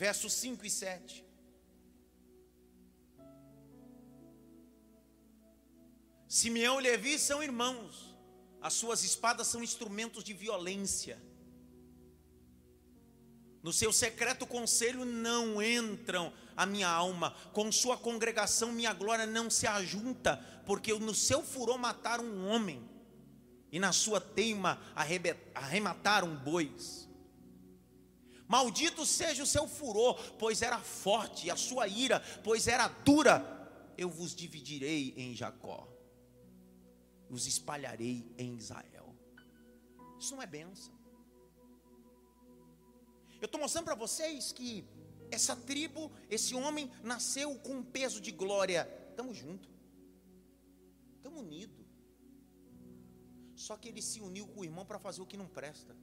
[0.00, 1.29] versos 5 e 7.
[6.30, 8.16] Simeão e Levi são irmãos,
[8.62, 11.20] as suas espadas são instrumentos de violência.
[13.60, 19.50] No seu secreto conselho não entram a minha alma, com sua congregação minha glória não
[19.50, 22.88] se ajunta, porque no seu furor mataram um homem,
[23.72, 24.80] e na sua teima
[25.52, 27.08] arremataram bois.
[28.46, 33.58] Maldito seja o seu furor, pois era forte, e a sua ira, pois era dura.
[33.98, 35.89] Eu vos dividirei em Jacó,
[37.30, 39.14] os espalharei em Israel.
[40.18, 40.94] Isso não é benção.
[43.40, 44.84] Eu estou mostrando para vocês que
[45.30, 48.86] essa tribo, esse homem nasceu com um peso de glória.
[49.10, 49.70] Estamos juntos,
[51.16, 51.86] estamos unidos.
[53.54, 55.96] Só que ele se uniu com o irmão para fazer o que não presta.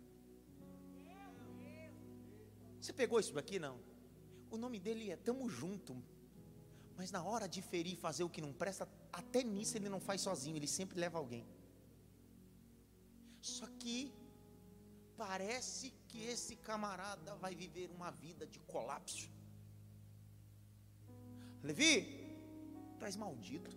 [2.80, 3.60] Você pegou isso daqui?
[3.60, 3.80] Não.
[4.50, 6.02] O nome dele é Tamo Junto.
[6.96, 8.88] Mas na hora de ferir fazer o que não presta,
[9.22, 11.44] até nisso ele não faz sozinho, ele sempre leva alguém.
[13.42, 14.14] Só que
[15.24, 19.28] parece que esse camarada vai viver uma vida de colapso.
[21.64, 21.96] Levi,
[23.00, 23.72] tu és maldito.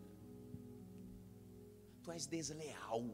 [2.02, 3.04] Tu és desleal.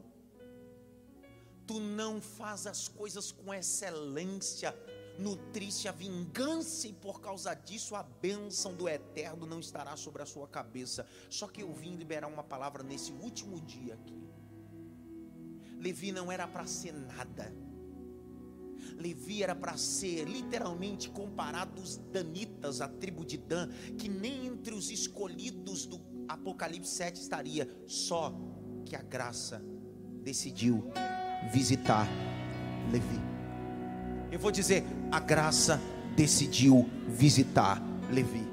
[1.65, 4.71] Tu não faz as coisas com excelência
[5.19, 10.25] nutrisse a vingança, e por causa disso a bênção do eterno não estará sobre a
[10.25, 11.05] sua cabeça.
[11.29, 14.27] Só que eu vim liberar uma palavra nesse último dia aqui.
[15.79, 17.53] Levi não era para ser nada.
[18.95, 24.73] Levi era para ser literalmente comparado aos danitas, a tribo de Dan, que nem entre
[24.73, 28.33] os escolhidos do Apocalipse 7 estaria, só
[28.85, 29.63] que a graça
[30.23, 30.91] decidiu
[31.51, 32.07] visitar
[32.91, 33.36] Levi.
[34.31, 35.79] Eu vou dizer, a graça
[36.15, 38.45] decidiu visitar Levi.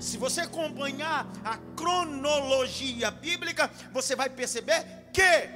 [0.00, 5.48] Se você acompanhar a cronologia bíblica, você vai perceber que,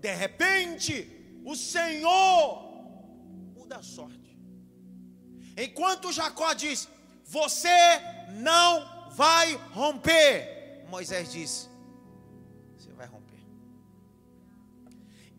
[0.00, 1.10] de repente,
[1.44, 2.62] o Senhor
[3.56, 4.38] muda a sorte.
[5.56, 6.88] Enquanto Jacó diz:
[7.24, 7.68] Você
[8.30, 11.68] não vai romper, Moisés diz:
[12.78, 13.24] Você vai romper.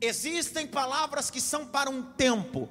[0.02, 2.70] Existem palavras que são para um tempo,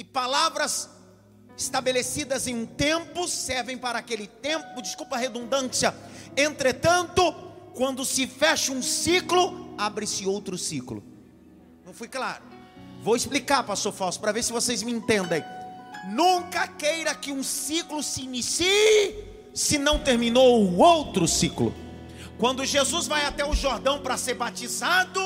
[0.00, 0.88] e palavras
[1.58, 5.94] estabelecidas em um tempo servem para aquele tempo, desculpa a redundância.
[6.34, 7.34] Entretanto,
[7.74, 11.04] quando se fecha um ciclo, abre-se outro ciclo.
[11.84, 12.42] Não fui claro?
[13.02, 15.44] Vou explicar, pastor Fausto, para ver se vocês me entendem.
[16.08, 21.74] Nunca queira que um ciclo se inicie se não terminou o outro ciclo.
[22.38, 25.20] Quando Jesus vai até o Jordão para ser batizado,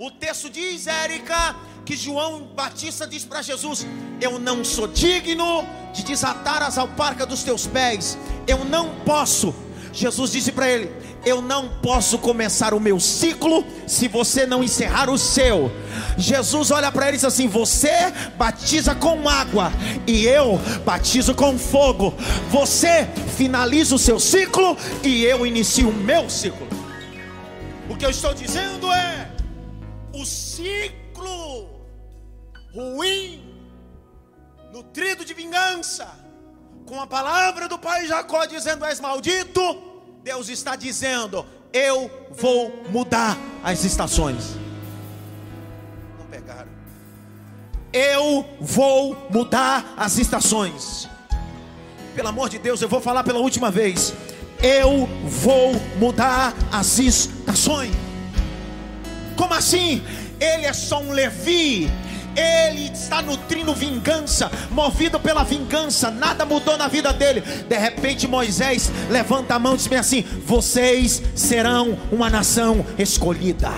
[0.00, 3.86] o texto diz, Érica, que João Batista diz para Jesus:
[4.18, 9.54] Eu não sou digno de desatar as alparcas dos teus pés, eu não posso.
[9.92, 10.90] Jesus disse para ele:
[11.22, 15.70] Eu não posso começar o meu ciclo se você não encerrar o seu.
[16.16, 17.92] Jesus olha para ele e diz assim: Você
[18.38, 19.70] batiza com água
[20.06, 22.14] e eu batizo com fogo.
[22.48, 26.66] Você finaliza o seu ciclo e eu inicio o meu ciclo.
[27.86, 29.29] O que eu estou dizendo é:
[30.60, 31.68] ciclo
[32.74, 33.42] ruim,
[34.72, 36.06] nutrido de vingança,
[36.86, 39.62] com a palavra do pai Jacó dizendo: És maldito,
[40.22, 44.56] Deus está dizendo: Eu vou mudar as estações.
[46.18, 46.68] Não pegaram.
[47.92, 51.08] Eu vou mudar as estações.
[52.14, 54.12] Pelo amor de Deus, eu vou falar pela última vez.
[54.62, 57.94] Eu vou mudar as estações.
[59.36, 60.02] Como assim?
[60.40, 61.90] Ele é só um Levi.
[62.36, 67.40] Ele está nutrindo vingança, movido pela vingança, nada mudou na vida dele.
[67.40, 73.70] De repente, Moisés levanta a mão e diz assim: Vocês serão uma nação escolhida.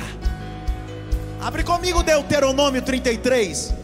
[1.40, 3.74] Abre comigo Deuteronômio 33.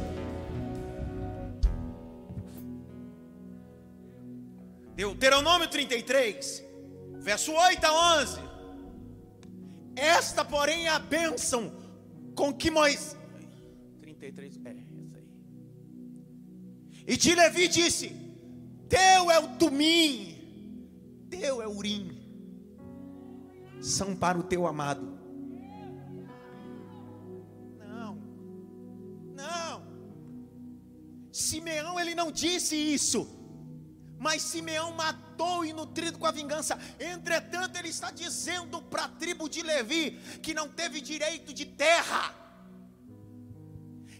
[4.94, 6.64] Deuteronômio 33,
[7.20, 8.38] verso 8 a 11.
[9.96, 11.72] Esta, porém, é a bênção
[12.38, 13.16] com que Moisés.
[14.00, 15.28] 33, é, essa aí.
[17.04, 18.06] E de Levi disse:
[18.88, 22.04] Teu é o Tumim, teu é o Urim,
[23.80, 25.18] são para o teu amado.
[27.80, 28.12] Não,
[29.34, 29.82] não.
[31.32, 33.20] Simeão ele não disse isso.
[34.16, 35.27] Mas Simeão matou
[35.64, 36.78] e nutrido com a vingança.
[36.98, 42.34] Entretanto, ele está dizendo para a tribo de Levi que não teve direito de terra.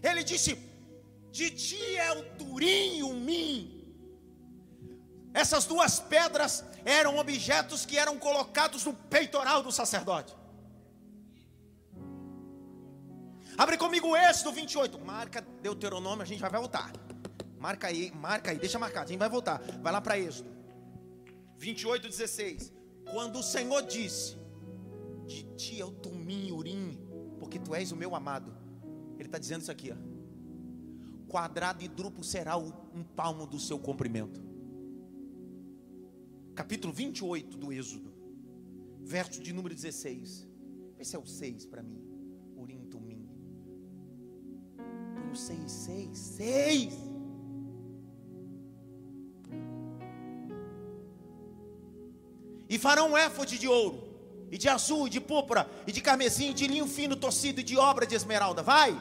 [0.01, 0.57] Ele disse:
[1.31, 3.75] De ti é o Turim e o Mim.
[5.33, 10.35] Essas duas pedras eram objetos que eram colocados no peitoral do sacerdote.
[13.57, 14.99] Abre comigo Êxodo 28.
[14.99, 16.91] Marca Deuteronômio, a gente vai voltar.
[17.59, 19.61] Marca aí, marca aí, deixa marcado, a gente vai voltar.
[19.81, 20.58] Vai lá para Êxodo
[21.59, 22.73] 28, 16.
[23.11, 24.37] Quando o Senhor disse:
[25.27, 26.97] De ti o tumim urim,
[27.37, 28.55] porque tu és o meu amado.
[29.17, 29.97] Ele está dizendo isso aqui, ó.
[31.27, 34.41] Quadrado e duplo será um palmo do seu comprimento.
[36.55, 38.11] Capítulo 28 do Êxodo,
[39.01, 40.47] verso de número 16.
[40.97, 42.01] Esse é o 6 para mim.
[42.55, 43.29] Urim, tumim.
[45.13, 47.08] Põe o 6, 6, 6.
[52.69, 54.07] E farão um éfode de ouro,
[54.51, 57.63] e de azul, e de púrpura, e de carmesim, e de linho fino torcido, e
[57.63, 58.61] de obra de esmeralda.
[58.61, 58.95] Vai!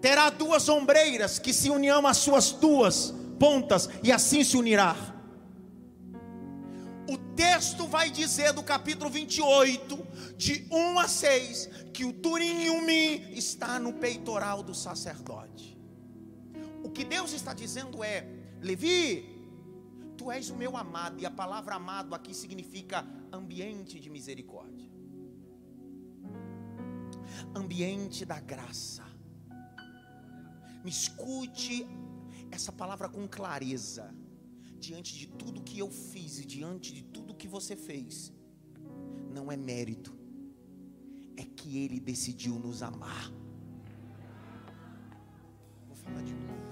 [0.00, 4.96] Terá duas ombreiras que se unirão às suas duas pontas, e assim se unirá.
[7.06, 10.06] O texto vai dizer do capítulo 28,
[10.38, 15.78] de 1 a 6, que o Turim e o Mim está no peitoral do sacerdote.
[16.82, 18.26] O que Deus está dizendo é:
[18.62, 19.33] Levi,
[20.16, 24.88] Tu és o meu amado, e a palavra amado aqui significa ambiente de misericórdia,
[27.54, 29.04] ambiente da graça.
[30.84, 31.86] Me escute
[32.50, 34.14] essa palavra com clareza,
[34.78, 38.32] diante de tudo que eu fiz e diante de tudo que você fez,
[39.32, 40.16] não é mérito,
[41.36, 43.32] é que ele decidiu nos amar.
[45.88, 46.63] Vou falar de novo,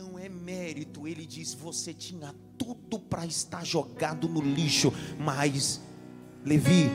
[0.00, 5.78] Não é mérito, ele diz: você tinha tudo para estar jogado no lixo, mas,
[6.42, 6.90] Levi,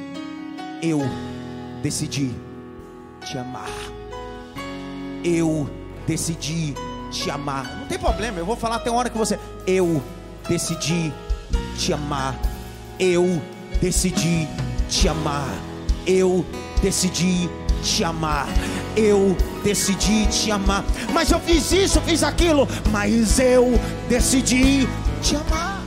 [0.81, 1.01] eu
[1.83, 2.31] decidi
[3.23, 3.69] te amar.
[5.23, 5.69] Eu
[6.07, 6.73] decidi
[7.11, 7.81] te amar.
[7.81, 9.39] Não tem problema, eu vou falar até a hora que você.
[9.67, 10.01] Eu
[10.49, 11.13] decidi
[11.77, 12.35] te amar.
[12.99, 13.39] Eu
[13.79, 14.47] decidi
[14.89, 15.53] te amar.
[16.07, 16.43] Eu
[16.81, 17.47] decidi
[17.83, 18.47] te amar.
[18.97, 20.83] Eu decidi te amar.
[21.13, 22.67] Mas eu fiz isso, fiz aquilo.
[22.91, 23.65] Mas eu
[24.07, 24.87] decidi
[25.21, 25.83] te amar.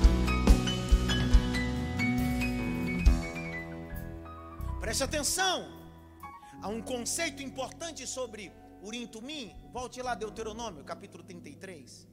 [4.81, 5.67] Preste atenção.
[6.63, 8.53] Há um conceito importante sobre
[8.83, 9.55] Urim Tumim.
[9.73, 12.07] Volte lá, Deuteronômio, capítulo 33.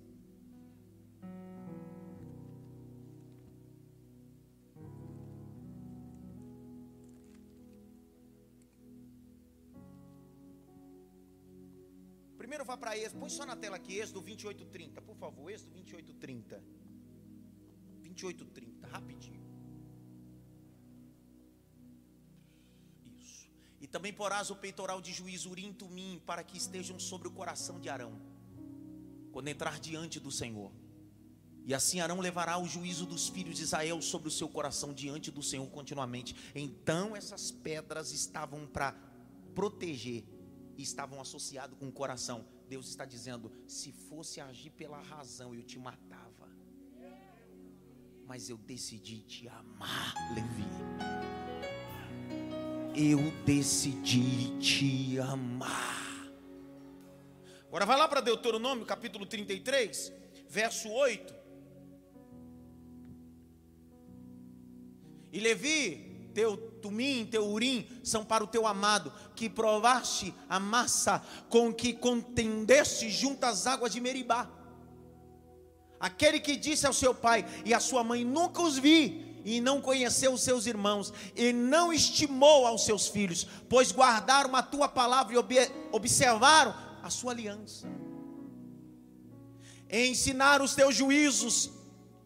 [12.55, 16.63] Primeiro vá para Êxodo, põe só na tela aqui, Êxodo 28:30, por favor, Êxodo 28:30.
[18.01, 19.43] 28:30, rapidinho.
[23.19, 23.49] Isso.
[23.81, 27.77] E também porás o peitoral de juízo Urim Tumim para que estejam sobre o coração
[27.77, 28.21] de Arão,
[29.33, 30.71] quando entrar diante do Senhor.
[31.65, 35.29] E assim Arão levará o juízo dos filhos de Israel sobre o seu coração diante
[35.29, 36.33] do Senhor continuamente.
[36.55, 38.95] Então essas pedras estavam para
[39.53, 40.23] proteger
[40.78, 42.45] e estavam associados com o coração.
[42.67, 46.49] Deus está dizendo: se fosse agir pela razão, eu te matava.
[48.26, 50.65] Mas eu decidi te amar, Levi.
[52.95, 56.05] Eu decidi te amar.
[57.67, 60.11] Agora vai lá para Deuteronômio, capítulo 33,
[60.49, 61.36] verso 8.
[65.32, 71.23] E Levi, teu tumim, teu urim, são para o teu amado, que provaste a massa
[71.49, 74.49] com que contendeste junto às águas de Meribá.
[75.97, 79.79] Aquele que disse ao seu pai e à sua mãe: Nunca os vi, e não
[79.79, 85.36] conheceu os seus irmãos, e não estimou aos seus filhos, pois guardaram a tua palavra
[85.36, 85.38] e
[85.93, 87.88] observaram a sua aliança.
[89.89, 91.71] E ensinaram os teus juízos,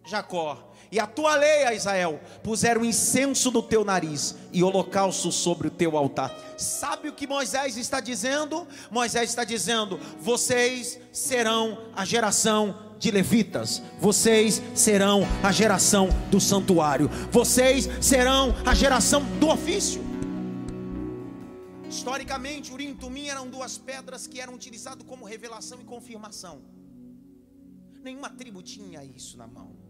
[0.03, 5.67] Jacó, e a tua lei, a Israel, puseram incenso no teu nariz e holocausto sobre
[5.67, 6.35] o teu altar.
[6.57, 8.67] Sabe o que Moisés está dizendo?
[8.89, 17.07] Moisés está dizendo: vocês serão a geração de levitas, vocês serão a geração do santuário,
[17.31, 20.01] vocês serão a geração do ofício.
[21.87, 26.61] Historicamente, Urim e Tumim eram duas pedras que eram utilizadas como revelação e confirmação.
[28.03, 29.88] Nenhuma tribo tinha isso na mão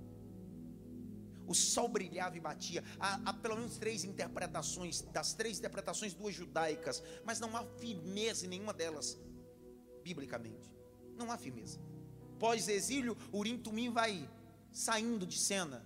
[1.50, 2.84] o sol brilhava e batia.
[3.00, 8.46] Há, há, pelo menos três interpretações, das três interpretações, duas judaicas, mas não há firmeza
[8.46, 9.18] em nenhuma delas,
[10.04, 10.72] biblicamente.
[11.18, 11.80] Não há firmeza.
[12.38, 14.30] Pós-exílio, Urim Tumim vai
[14.72, 15.84] saindo de cena.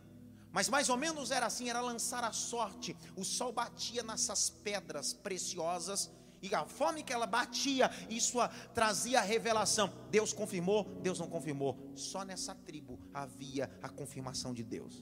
[0.52, 2.96] Mas mais ou menos era assim, era lançar a sorte.
[3.16, 6.12] O sol batia nessas pedras preciosas
[6.42, 9.92] e a forma que ela batia, isso a, trazia a revelação.
[10.12, 11.94] Deus confirmou, Deus não confirmou.
[11.96, 15.02] Só nessa tribo havia a confirmação de Deus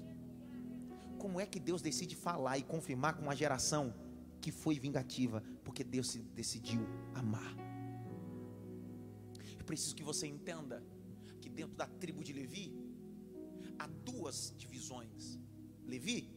[1.22, 3.94] como é que Deus decide falar e confirmar com uma geração
[4.42, 5.44] que foi vingativa?
[5.64, 6.82] Porque Deus decidiu
[7.14, 7.56] amar.
[9.60, 10.84] Eu preciso que você entenda
[11.40, 12.76] que dentro da tribo de Levi
[13.78, 15.40] há duas divisões.
[15.86, 16.28] Levi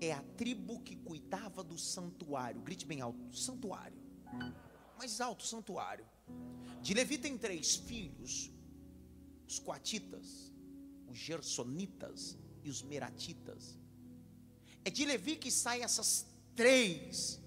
[0.00, 2.62] é a tribo que cuidava do santuário.
[2.62, 3.98] Grite bem alto: santuário.
[4.96, 6.06] Mais alto, santuário.
[6.80, 8.52] De Levi tem três filhos:
[9.48, 10.54] os coatitas,
[11.08, 13.78] os gersonitas e os meratitas.
[14.84, 17.40] É de Levi que saem essas três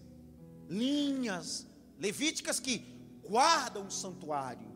[0.70, 2.80] linhas levíticas que
[3.24, 4.72] guardam o santuário,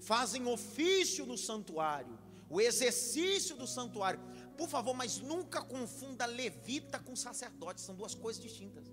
[0.00, 4.20] fazem ofício no santuário, o exercício do santuário.
[4.56, 8.90] Por favor, mas nunca confunda levita com sacerdote, são duas coisas distintas.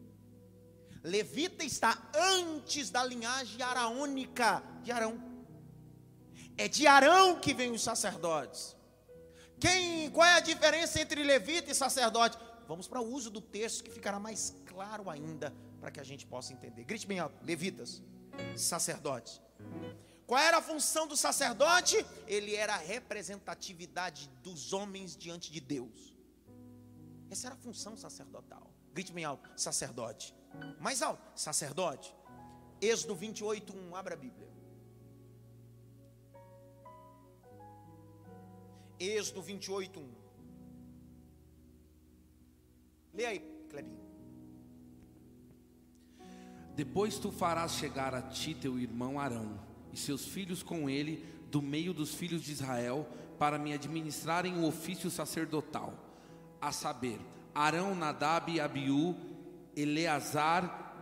[1.03, 5.21] Levita está antes da linhagem araônica de Arão.
[6.57, 8.75] É de Arão que vem os sacerdotes.
[9.59, 12.37] Quem, qual é a diferença entre levita e sacerdote?
[12.67, 16.25] Vamos para o uso do texto que ficará mais claro ainda para que a gente
[16.25, 16.83] possa entender.
[16.83, 18.01] Grite bem alto: levitas,
[18.55, 19.41] sacerdotes.
[20.25, 22.03] Qual era a função do sacerdote?
[22.27, 26.17] Ele era a representatividade dos homens diante de Deus.
[27.29, 28.71] Essa era a função sacerdotal.
[28.93, 30.35] Grite bem alto: sacerdote.
[30.79, 32.15] Mais alto: sacerdote.
[32.81, 33.95] Êxodo 28, 1.
[33.95, 34.54] Abra a Bíblia.
[38.99, 40.09] Êxodo 28, 1.
[43.13, 43.39] Leia aí,
[43.69, 44.05] Clebinho.
[46.75, 49.59] Depois tu farás chegar a ti teu irmão Arão
[49.93, 53.07] e seus filhos com ele do meio dos filhos de Israel
[53.39, 55.93] para me administrarem o ofício sacerdotal,
[56.61, 57.19] a saber,
[57.53, 59.15] Arão, Nadab Abiú,
[59.75, 60.93] Eleazar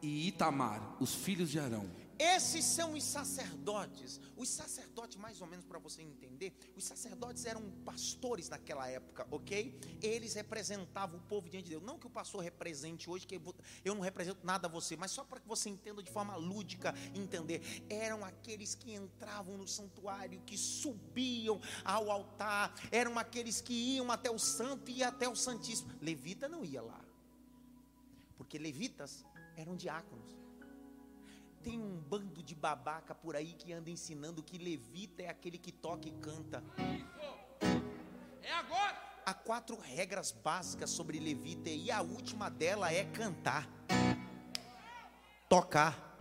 [0.00, 1.86] e Itamar, os filhos de Arão.
[2.18, 4.20] Esses são os sacerdotes.
[4.36, 9.78] Os sacerdotes, mais ou menos para você entender, os sacerdotes eram pastores naquela época, ok?
[10.02, 11.82] Eles representavam o povo diante de Deus.
[11.82, 13.40] Não que o pastor represente hoje, que
[13.84, 16.94] eu não represento nada a você, mas só para que você entenda de forma lúdica,
[17.14, 17.62] entender.
[17.88, 24.30] Eram aqueles que entravam no santuário, que subiam ao altar, eram aqueles que iam até
[24.30, 25.92] o santo e até o santíssimo.
[26.00, 27.00] Levita não ia lá,
[28.36, 29.24] porque levitas
[29.56, 30.41] eram diáconos.
[31.62, 35.70] Tem um bando de babaca por aí que anda ensinando que levita é aquele que
[35.70, 36.62] toca e canta.
[38.42, 39.00] É agora.
[39.24, 43.68] Há quatro regras básicas sobre levita e a última dela é cantar,
[45.48, 46.18] tocar.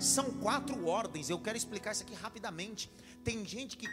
[0.00, 1.28] São quatro ordens.
[1.28, 2.90] Eu quero explicar isso aqui rapidamente.
[3.22, 3.86] Tem gente que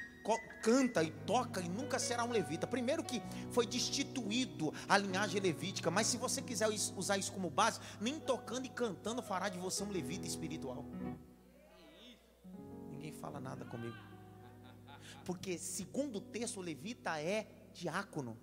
[0.61, 2.65] canta e toca e nunca será um levita.
[2.65, 7.79] Primeiro que foi destituído a linhagem levítica, mas se você quiser usar isso como base,
[7.99, 10.85] nem tocando e cantando fará de você um levita espiritual.
[12.91, 13.95] Ninguém fala nada comigo.
[15.23, 18.37] Porque segundo o texto, o levita é diácono.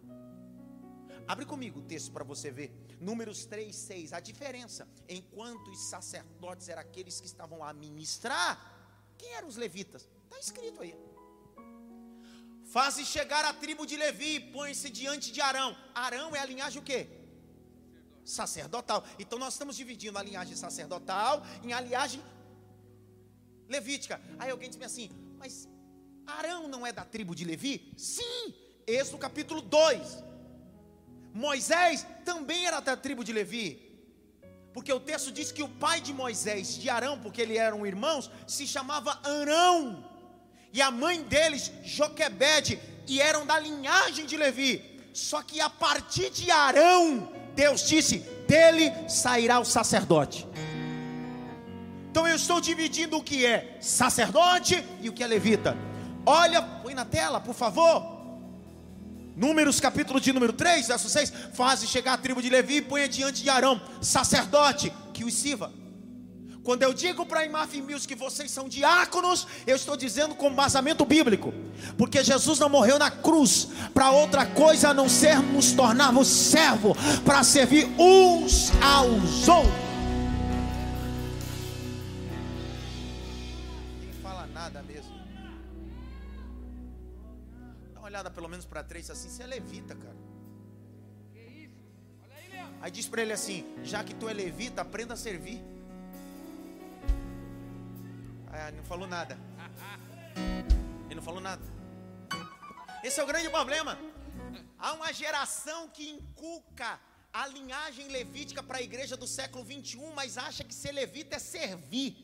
[1.27, 2.73] Abre comigo o texto para você ver.
[3.01, 4.13] Números 3, 6.
[4.13, 4.89] A diferença.
[5.09, 8.75] Enquanto os sacerdotes eram aqueles que estavam a ministrar,
[9.19, 10.09] quem eram os levitas?
[10.25, 10.95] Está escrito aí.
[12.65, 15.77] Faze chegar a tribo de Levi, põe-se diante de Arão.
[15.95, 17.07] Arão é a linhagem o quê?
[18.25, 19.05] Sacerdotal.
[19.19, 22.23] Então nós estamos dividindo a linhagem sacerdotal em a linhagem
[23.69, 24.21] levítica.
[24.39, 25.69] Aí alguém diz assim, mas
[26.27, 27.93] Arão não é da tribo de Levi?
[27.97, 28.55] Sim,
[28.87, 30.25] esse o capítulo 2.
[31.35, 33.83] Moisés também era da tribo de Levi.
[34.73, 38.31] Porque o texto diz que o pai de Moisés, de Arão, porque eles eram irmãos,
[38.47, 40.05] se chamava Arão
[40.73, 45.01] e a mãe deles, Joquebede, e eram da linhagem de Levi.
[45.13, 48.19] Só que a partir de Arão, Deus disse:
[48.49, 50.47] dele sairá o sacerdote.
[52.11, 55.77] Então eu estou dividindo o que é sacerdote e o que é levita.
[56.25, 58.14] Olha, põe na tela, por favor.
[59.37, 61.33] Números capítulo de número 3, verso 6.
[61.55, 65.73] Faze chegar a tribo de Levi e ponha diante de Arão, sacerdote, que os sirva.
[66.63, 71.05] Quando eu digo para Imaf Mills que vocês são diáconos, eu estou dizendo com basamento
[71.05, 71.53] bíblico,
[71.99, 76.97] porque Jesus não morreu na cruz para outra coisa a não ser nos tornarmos servos
[77.23, 79.84] para servir uns aos outros.
[88.15, 90.17] Olhada pelo menos para três assim, você é levita, cara.
[92.81, 95.61] Aí diz para ele assim: já que tu é levita, aprenda a servir.
[98.53, 99.37] Ah, não falou nada.
[101.07, 101.63] Ele não falou nada.
[103.03, 103.99] Esse é o grande problema.
[104.79, 107.01] Há uma geração que inculca
[107.33, 111.39] a linhagem levítica para a igreja do século 21, mas acha que ser levita é
[111.41, 112.17] servir.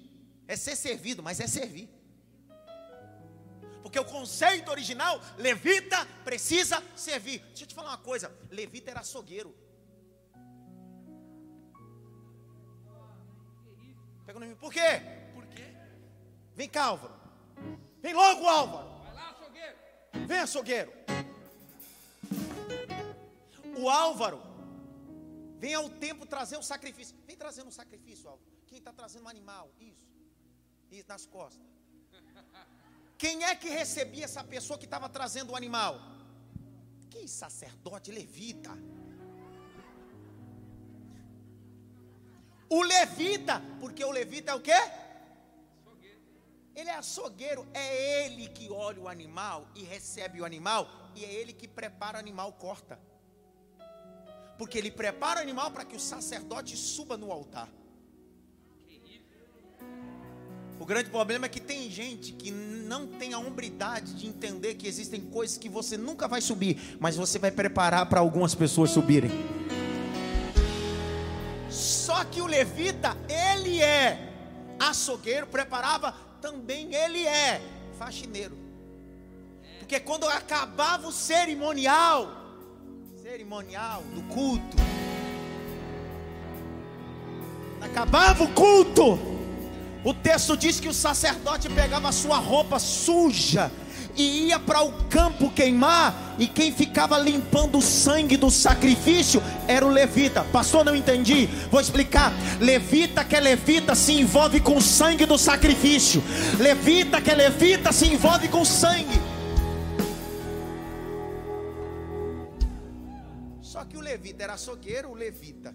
[0.47, 1.88] É ser servido, mas é servir.
[3.83, 7.41] Porque o conceito original, levita precisa servir.
[7.49, 9.55] Deixa eu te falar uma coisa: levita era açougueiro.
[14.26, 15.03] Pega no Por quê?
[16.55, 17.14] Vem cá, Álvaro.
[18.03, 18.89] Vem logo, Álvaro.
[19.03, 19.76] Vai lá, açougueiro.
[20.26, 20.93] Vem, açougueiro.
[23.78, 24.43] O Álvaro
[25.59, 27.16] vem ao tempo trazer um sacrifício.
[27.26, 28.47] Vem trazendo um sacrifício, Álvaro.
[28.66, 29.72] Quem está trazendo um animal?
[29.81, 30.07] Isso.
[30.91, 31.80] Isso nas costas.
[33.20, 35.94] Quem é que recebia essa pessoa que estava trazendo o animal?
[37.10, 38.70] Que sacerdote levita.
[42.76, 44.80] O levita, porque o levita é o quê?
[46.74, 51.30] Ele é açougueiro, é ele que olha o animal e recebe o animal, e é
[51.30, 52.98] ele que prepara o animal, corta.
[54.56, 57.68] Porque ele prepara o animal para que o sacerdote suba no altar.
[60.81, 64.89] O grande problema é que tem gente que não tem a hombridade de entender que
[64.89, 69.31] existem coisas que você nunca vai subir, mas você vai preparar para algumas pessoas subirem.
[71.68, 74.33] Só que o levita, ele é
[74.78, 77.61] açougueiro, preparava também ele é
[77.99, 78.57] faxineiro.
[79.81, 82.26] Porque quando acabava o cerimonial,
[83.22, 84.78] cerimonial do culto,
[87.83, 89.30] acabava o culto,
[90.05, 93.70] o texto diz que o sacerdote pegava a sua roupa suja
[94.16, 99.86] e ia para o campo queimar, e quem ficava limpando o sangue do sacrifício era
[99.86, 100.42] o levita.
[100.44, 101.46] Pastor, não entendi.
[101.70, 102.32] Vou explicar.
[102.61, 106.22] Levita que é levita se envolve com o sangue do sacrifício.
[106.59, 109.20] Levita que é levita se envolve com sangue.
[113.61, 115.74] Só que o levita era açougueiro, o levita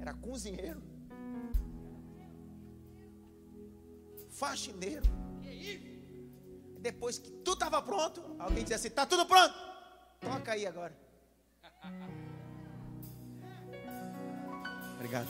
[0.00, 0.82] era cozinheiro,
[4.42, 5.08] faxineiro.
[6.80, 9.54] Depois que tudo estava pronto, alguém dizia assim: está tudo pronto,
[10.20, 10.94] toca aí agora.
[14.96, 15.28] Obrigado.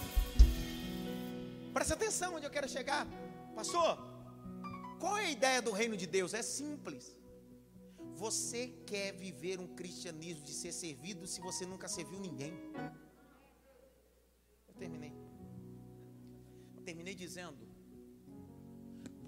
[1.74, 3.06] Presta atenção onde eu quero chegar,
[3.54, 3.98] pastor.
[4.98, 6.32] Qual é a ideia do reino de Deus?
[6.32, 7.04] É simples.
[8.14, 12.54] Você quer viver um cristianismo de ser servido se você nunca serviu ninguém?
[14.68, 15.12] Eu terminei.
[16.76, 17.71] Eu terminei dizendo: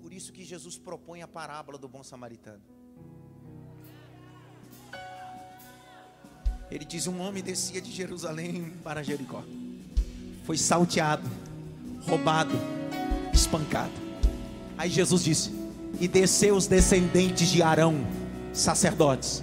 [0.05, 2.61] por isso que Jesus propõe a parábola do bom samaritano.
[6.71, 9.43] Ele diz: um homem descia de Jerusalém para Jericó,
[10.45, 11.27] foi salteado,
[12.07, 12.53] roubado,
[13.33, 13.95] espancado.
[14.77, 15.51] Aí Jesus disse:
[15.99, 18.07] e desceu os descendentes de Arão,
[18.53, 19.41] sacerdotes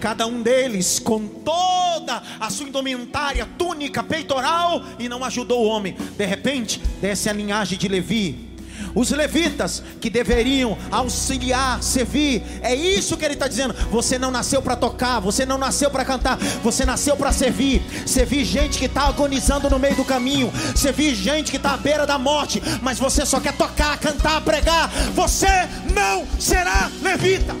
[0.00, 5.96] cada um deles com toda a sua indumentária, túnica, peitoral, e não ajudou o homem.
[6.16, 8.47] De repente, desce a linhagem de Levi.
[8.94, 13.74] Os levitas que deveriam auxiliar, servir, é isso que ele está dizendo.
[13.90, 17.82] Você não nasceu para tocar, você não nasceu para cantar, você nasceu para servir.
[18.06, 22.06] Servir gente que está agonizando no meio do caminho, servir gente que está à beira
[22.06, 24.88] da morte, mas você só quer tocar, cantar, pregar.
[25.14, 27.54] Você não será levita.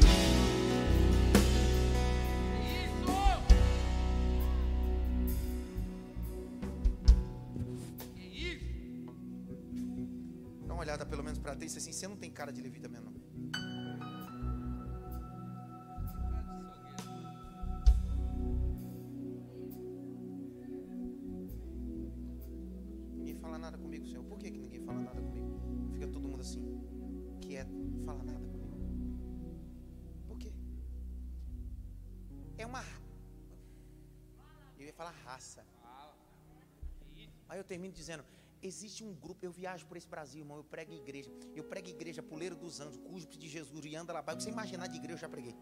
[37.68, 38.24] Termino dizendo:
[38.60, 41.30] Existe um grupo, eu viajo por esse Brasil, irmão, eu prego igreja.
[41.54, 44.22] Eu prego igreja, Puleiro dos Anjos, Cuspe de Jesus, e anda lá.
[44.22, 45.54] Você imaginar de igreja, eu já preguei.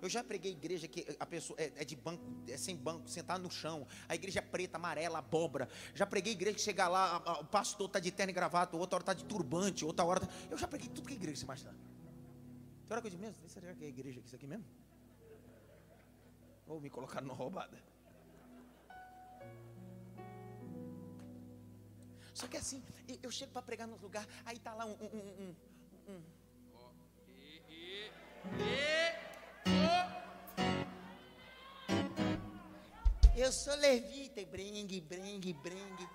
[0.00, 3.40] Eu já preguei igreja que a pessoa é, é, de banco, é sem banco, sentado
[3.40, 3.86] no chão.
[4.08, 5.68] A igreja é preta, amarela, abóbora.
[5.94, 8.76] Já preguei igreja que chega lá, a, a, o pastor está de terno e gravata,
[8.76, 10.20] outra hora está de turbante, outra hora.
[10.20, 10.28] Tá...
[10.50, 11.74] Eu já preguei tudo que é igreja, você imaginar.
[12.86, 14.66] Tem hora que eu digo mesmo, será que é igreja isso aqui mesmo?
[16.66, 17.91] Ou me colocaram numa roubada.
[22.34, 22.82] Só que assim,
[23.22, 24.92] eu chego para pregar no lugar, aí tá lá um.
[24.92, 25.54] um, um,
[26.08, 26.22] um, um.
[33.34, 36.08] Eu sou levita, bringue, bringue, bringue.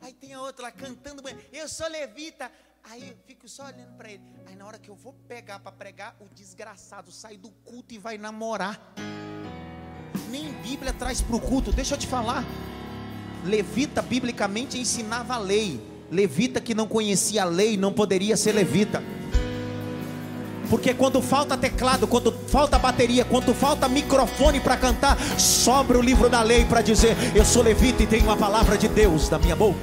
[0.00, 2.50] Aí tem a outra lá cantando, eu sou levita.
[2.84, 4.22] Aí eu fico só olhando para ele.
[4.46, 7.98] Aí na hora que eu vou pegar para pregar, o desgraçado sai do culto e
[7.98, 8.80] vai namorar.
[10.30, 12.42] Nem Bíblia traz para o culto, deixa eu te falar.
[13.44, 15.80] Levita, biblicamente, ensinava a lei.
[16.10, 19.02] Levita que não conhecia a lei não poderia ser levita.
[20.70, 26.30] Porque quando falta teclado, quando falta bateria, quando falta microfone para cantar, sobra o livro
[26.30, 29.56] da lei para dizer: Eu sou levita e tenho a palavra de Deus na minha
[29.56, 29.78] boca.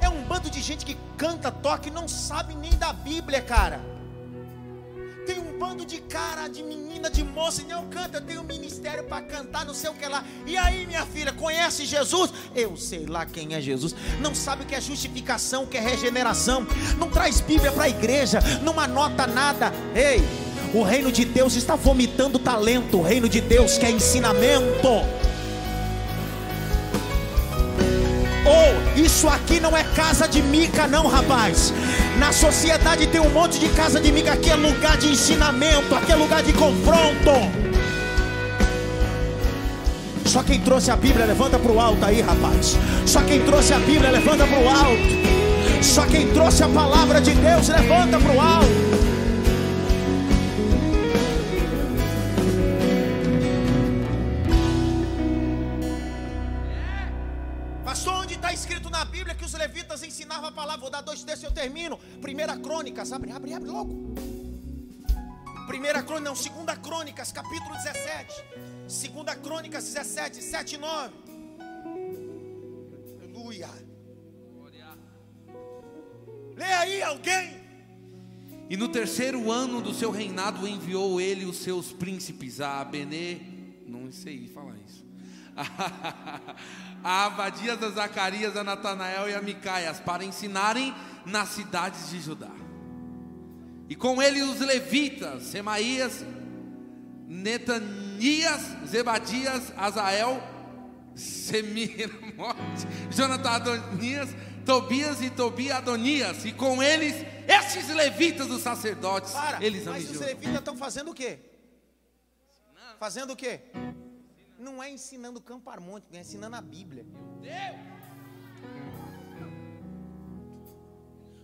[0.00, 3.91] É um bando de gente que canta, toca e não sabe nem da Bíblia, cara.
[5.86, 9.74] De cara, de menina, de moça, e não canta, eu tenho ministério para cantar, não
[9.74, 10.24] sei o que lá.
[10.46, 12.32] E aí, minha filha, conhece Jesus?
[12.54, 13.94] Eu sei lá quem é Jesus.
[14.20, 16.66] Não sabe o que é justificação, o que é regeneração.
[16.98, 19.72] Não traz Bíblia para a igreja, não anota nada.
[19.94, 20.22] Ei,
[20.72, 22.98] o reino de Deus está vomitando talento.
[22.98, 24.88] O reino de Deus quer ensinamento.
[28.44, 31.72] Ou oh, isso aqui não é casa de mica, não, rapaz.
[32.18, 34.32] Na sociedade tem um monte de casa de mica.
[34.32, 37.30] Aqui é lugar de ensinamento, aqui é lugar de confronto.
[40.24, 42.76] Só quem trouxe a Bíblia, levanta para o alto aí, rapaz.
[43.06, 45.82] Só quem trouxe a Bíblia, levanta para o alto.
[45.82, 48.91] Só quem trouxe a palavra de Deus, levanta para o alto.
[60.00, 60.80] Ensinava a palavra.
[60.80, 61.98] Vou dar dois textos e eu termino.
[62.20, 64.14] Primeira Crônicas, abre, abre, abre logo.
[65.66, 68.44] Primeira Crônicas, não, Segunda Crônicas, capítulo 17.
[68.88, 71.14] Segunda Crônicas 17, 7 e 9.
[73.20, 73.68] Aleluia.
[76.56, 77.62] Lê aí alguém.
[78.68, 83.38] E no terceiro ano do seu reinado enviou ele os seus príncipes a Abenê,
[83.86, 85.04] não sei falar isso,
[87.02, 90.94] a Abadias, a Zacarias, a Natanael e a Micaias para ensinarem
[91.26, 92.50] nas cidades de Judá.
[93.88, 96.24] E com ele os levitas, Semaías,
[97.26, 100.42] Netanias, Zebadias, Azael,
[101.14, 104.30] Semiramote, Jonathan Adonias,
[104.64, 107.14] Tobias e Tobia Adonias, e com eles
[107.48, 111.38] esses levitas dos sacerdotes, Para, eles mas os levitas estão fazendo o quê?
[112.98, 113.60] Fazendo o quê?
[114.62, 117.04] Não é ensinando campo harmônico, é ensinando a Bíblia.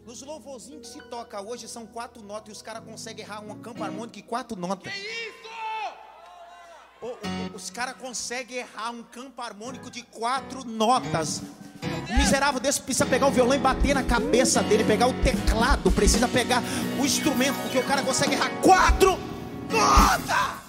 [0.07, 3.59] Nos louvorzinhos que se toca hoje são quatro notas e os caras conseguem errar um
[3.61, 4.93] campo harmônico em quatro notas.
[4.93, 5.49] Que isso?
[7.03, 11.43] O- o- os caras conseguem errar um campo harmônico de quatro notas.
[12.09, 15.91] O miserável desse precisa pegar o violão e bater na cabeça dele, pegar o teclado,
[15.91, 16.63] precisa pegar
[17.01, 19.11] o instrumento, porque o cara consegue errar quatro
[19.71, 20.68] notas.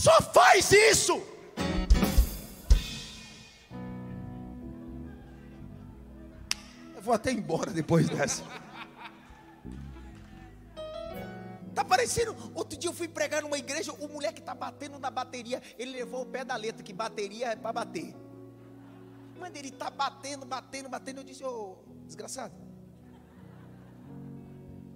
[0.00, 1.12] Só faz isso.
[6.96, 8.42] Eu vou até embora depois dessa.
[11.74, 12.34] Tá parecendo.
[12.54, 15.62] Outro dia eu fui pregar numa igreja, o moleque tá batendo na bateria.
[15.78, 18.16] Ele levou o pé da letra, que bateria é para bater.
[19.38, 21.20] Mas ele tá batendo, batendo, batendo.
[21.20, 21.76] Eu disse, ô,
[22.06, 22.54] desgraçado.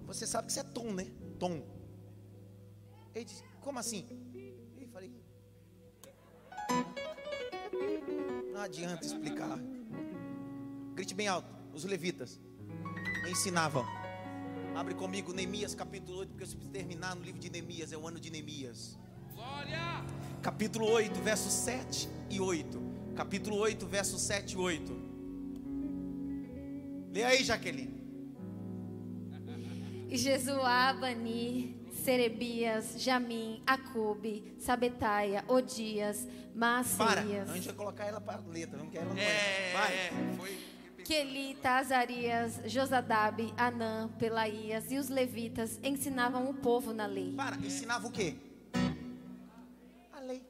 [0.06, 1.12] Você sabe que isso é tom, né?
[1.38, 1.62] Tom.
[3.14, 4.23] Ele disse, como assim?
[8.52, 9.58] Não adianta explicar.
[10.94, 11.48] Grite bem alto.
[11.72, 12.40] Os levitas
[13.28, 13.84] ensinavam.
[14.74, 18.06] Abre comigo Neemias capítulo 8, porque eu preciso terminar no livro de Neemias, é o
[18.06, 18.98] ano de Neemias.
[19.32, 20.04] Glória!
[20.42, 22.82] Capítulo 8, versos 7 e 8.
[23.14, 24.92] Capítulo 8, versos 7 e 8.
[27.12, 28.02] Lê aí, Jaqueline.
[30.08, 37.22] E Jesuá, Bani, Serebias, Jamim, Acube, Sabetaia, Odias, Para.
[37.22, 39.92] Maaseias, A gente vai colocar ela para letra, não quer ela não É, vai.
[39.94, 40.58] é, foi.
[41.04, 47.32] Quelita, Azarias, Josadabe, Anã, Pelaías e os levitas ensinavam o povo na lei.
[47.34, 48.34] Para, ensinava o quê?
[50.12, 50.42] A lei.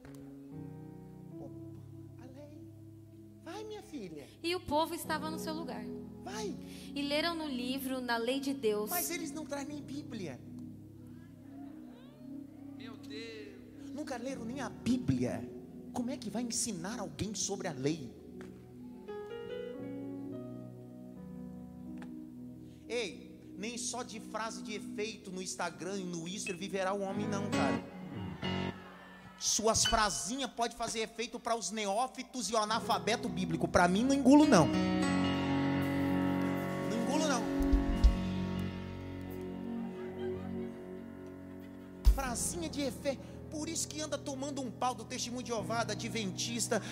[2.22, 2.58] A lei.
[3.44, 4.26] Vai, minha filha.
[4.42, 5.84] E o povo estava no seu lugar.
[6.22, 6.54] Vai.
[6.94, 10.38] E leram no livro, na lei de Deus, Mas eles não trazem nem Bíblia.
[13.08, 13.90] Deus!
[13.94, 15.48] Nunca leram nem a Bíblia.
[15.92, 18.12] Como é que vai ensinar alguém sobre a lei?
[22.88, 27.28] Ei, nem só de frase de efeito no Instagram e no Insta viverá o homem,
[27.28, 27.82] não, cara.
[29.38, 33.68] Suas frasinhas pode fazer efeito para os neófitos e o analfabeto bíblico.
[33.68, 34.46] Para mim, não engulo.
[34.46, 34.68] Não
[42.70, 43.20] De efeito.
[43.50, 46.82] Por isso que anda tomando um pau do testemunho de Jeová, da adventista.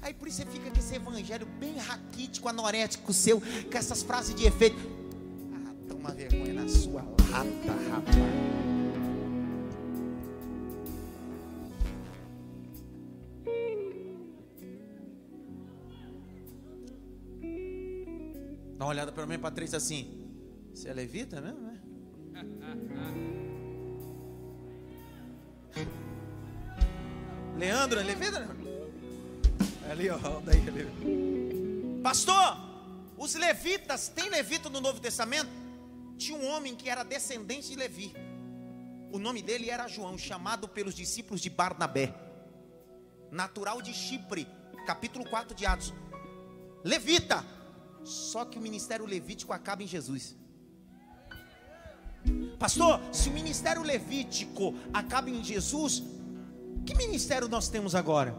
[0.00, 4.34] Aí por isso você fica com esse evangelho bem raquítico, anorético seu, com essas frases
[4.34, 4.76] de efeito.
[5.54, 8.62] Ah, toma vergonha na sua lata, rapaz.
[18.76, 20.28] Dá uma olhada para mim, Patrícia, assim.
[20.74, 21.80] Você é levita mesmo, né?
[27.62, 28.48] Leandro, levita?
[29.88, 32.00] ali, ó, daí, ali.
[32.02, 32.56] Pastor,
[33.16, 35.48] os levitas, tem levita no Novo Testamento?
[36.18, 38.12] Tinha um homem que era descendente de Levi.
[39.12, 42.12] O nome dele era João, chamado pelos discípulos de Barnabé.
[43.30, 44.44] Natural de Chipre,
[44.84, 45.94] capítulo 4 de Atos.
[46.82, 47.44] Levita.
[48.02, 50.34] Só que o ministério levítico acaba em Jesus.
[52.58, 56.02] Pastor, se o ministério levítico acaba em Jesus,
[56.84, 58.34] que ministério nós temos agora?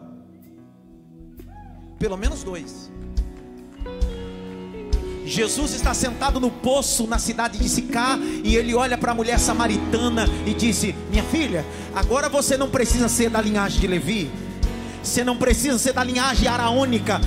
[1.98, 2.92] Pelo menos dois.
[5.26, 9.40] Jesus está sentado no poço na cidade de Sicá e ele olha para a mulher
[9.40, 11.66] samaritana e disse: Minha filha,
[11.96, 14.30] agora você não precisa ser da linhagem de Levi,
[15.02, 17.22] você não precisa ser da linhagem araônica.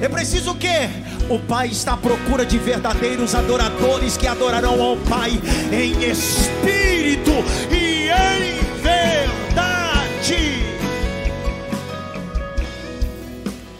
[0.00, 0.88] É preciso o quê?
[1.28, 5.32] O Pai está à procura de verdadeiros adoradores que adorarão ao Pai
[5.72, 7.32] em espírito
[7.70, 8.47] e em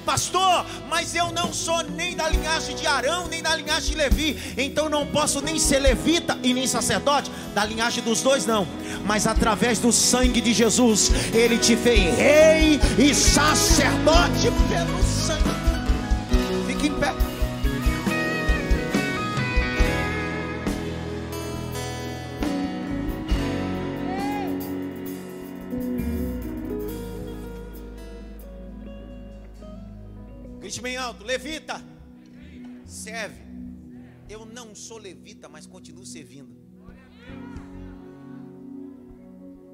[0.09, 4.54] pastor, mas eu não sou nem da linhagem de Arão, nem da linhagem de Levi,
[4.56, 7.30] então não posso nem ser levita e nem sacerdote.
[7.54, 8.66] Da linhagem dos dois, não,
[9.04, 16.66] mas através do sangue de Jesus, ele te fez rei e sacerdote pelo sangue.
[16.66, 17.27] Fique em pé.
[30.68, 31.82] Grite bem alto, levita,
[32.84, 33.40] serve.
[34.28, 36.54] Eu não sou levita, mas continuo servindo.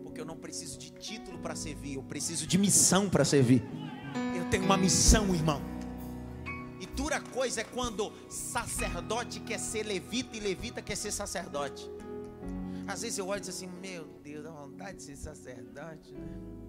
[0.04, 3.60] Porque eu não preciso de título para servir, eu preciso de missão para servir.
[4.38, 5.60] Eu tenho uma missão, irmão.
[6.80, 11.90] E dura coisa é quando sacerdote quer ser levita e levita quer ser sacerdote.
[12.86, 16.63] Às vezes eu olho e digo assim: Meu Deus, dá vontade de ser sacerdote, né?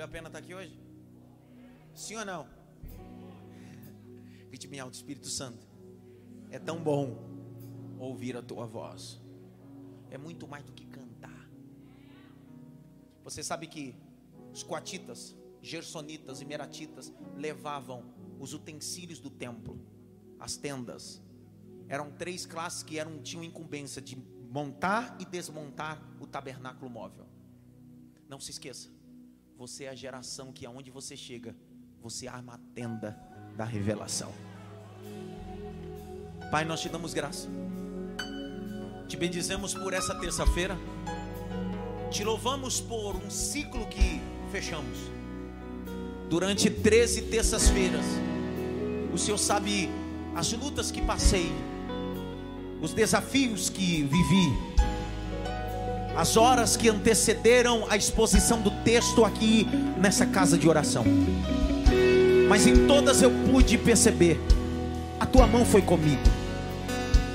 [0.00, 0.80] Valeu a pena estar aqui hoje?
[1.94, 2.48] Sim ou não?
[4.48, 5.68] Grite bem alto, Espírito Santo.
[6.50, 7.18] É tão bom
[7.98, 9.20] ouvir a tua voz.
[10.10, 11.46] É muito mais do que cantar.
[13.24, 13.94] Você sabe que
[14.50, 18.02] os coatitas, gersonitas e meratitas levavam
[18.38, 19.78] os utensílios do templo,
[20.38, 21.20] as tendas.
[21.90, 27.26] Eram três classes que eram, tinham incumbência de montar e desmontar o tabernáculo móvel.
[28.26, 28.98] Não se esqueça
[29.60, 31.54] você é a geração que aonde você chega,
[32.00, 33.14] você arma a tenda
[33.58, 34.32] da revelação.
[36.50, 37.46] Pai, nós te damos graça.
[39.06, 40.78] Te bendizemos por essa terça-feira.
[42.10, 44.96] Te louvamos por um ciclo que fechamos.
[46.30, 48.06] Durante 13 terças-feiras,
[49.12, 49.90] o Senhor sabe
[50.34, 51.52] as lutas que passei,
[52.80, 54.69] os desafios que vivi
[56.20, 59.66] as horas que antecederam a exposição do texto aqui
[59.96, 61.02] nessa casa de oração.
[62.46, 64.38] Mas em todas eu pude perceber,
[65.18, 66.20] a tua mão foi comigo.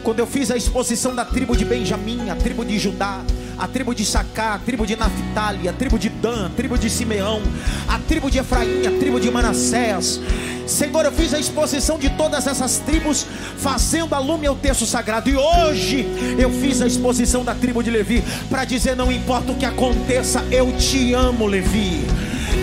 [0.04, 3.24] Quando eu fiz a exposição da tribo de Benjamim, a tribo de Judá,
[3.58, 6.88] a tribo de Sacá, a tribo de Naphtali, a tribo de Dan, a tribo de
[6.88, 7.42] Simeão,
[7.88, 10.22] a tribo de Efraim, a tribo de Manassés.
[10.68, 13.26] Senhor, eu fiz a exposição de todas essas tribos,
[13.58, 15.30] fazendo a lume ao texto sagrado.
[15.30, 16.06] E hoje
[16.38, 20.44] eu fiz a exposição da tribo de Levi, para dizer: não importa o que aconteça,
[20.52, 22.04] eu te amo, Levi.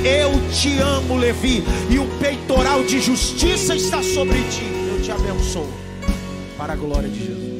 [0.05, 4.65] Eu te amo, Levi, e o peitoral de justiça está sobre ti.
[4.89, 5.69] Eu te abençoo,
[6.57, 7.52] para a glória de Jesus.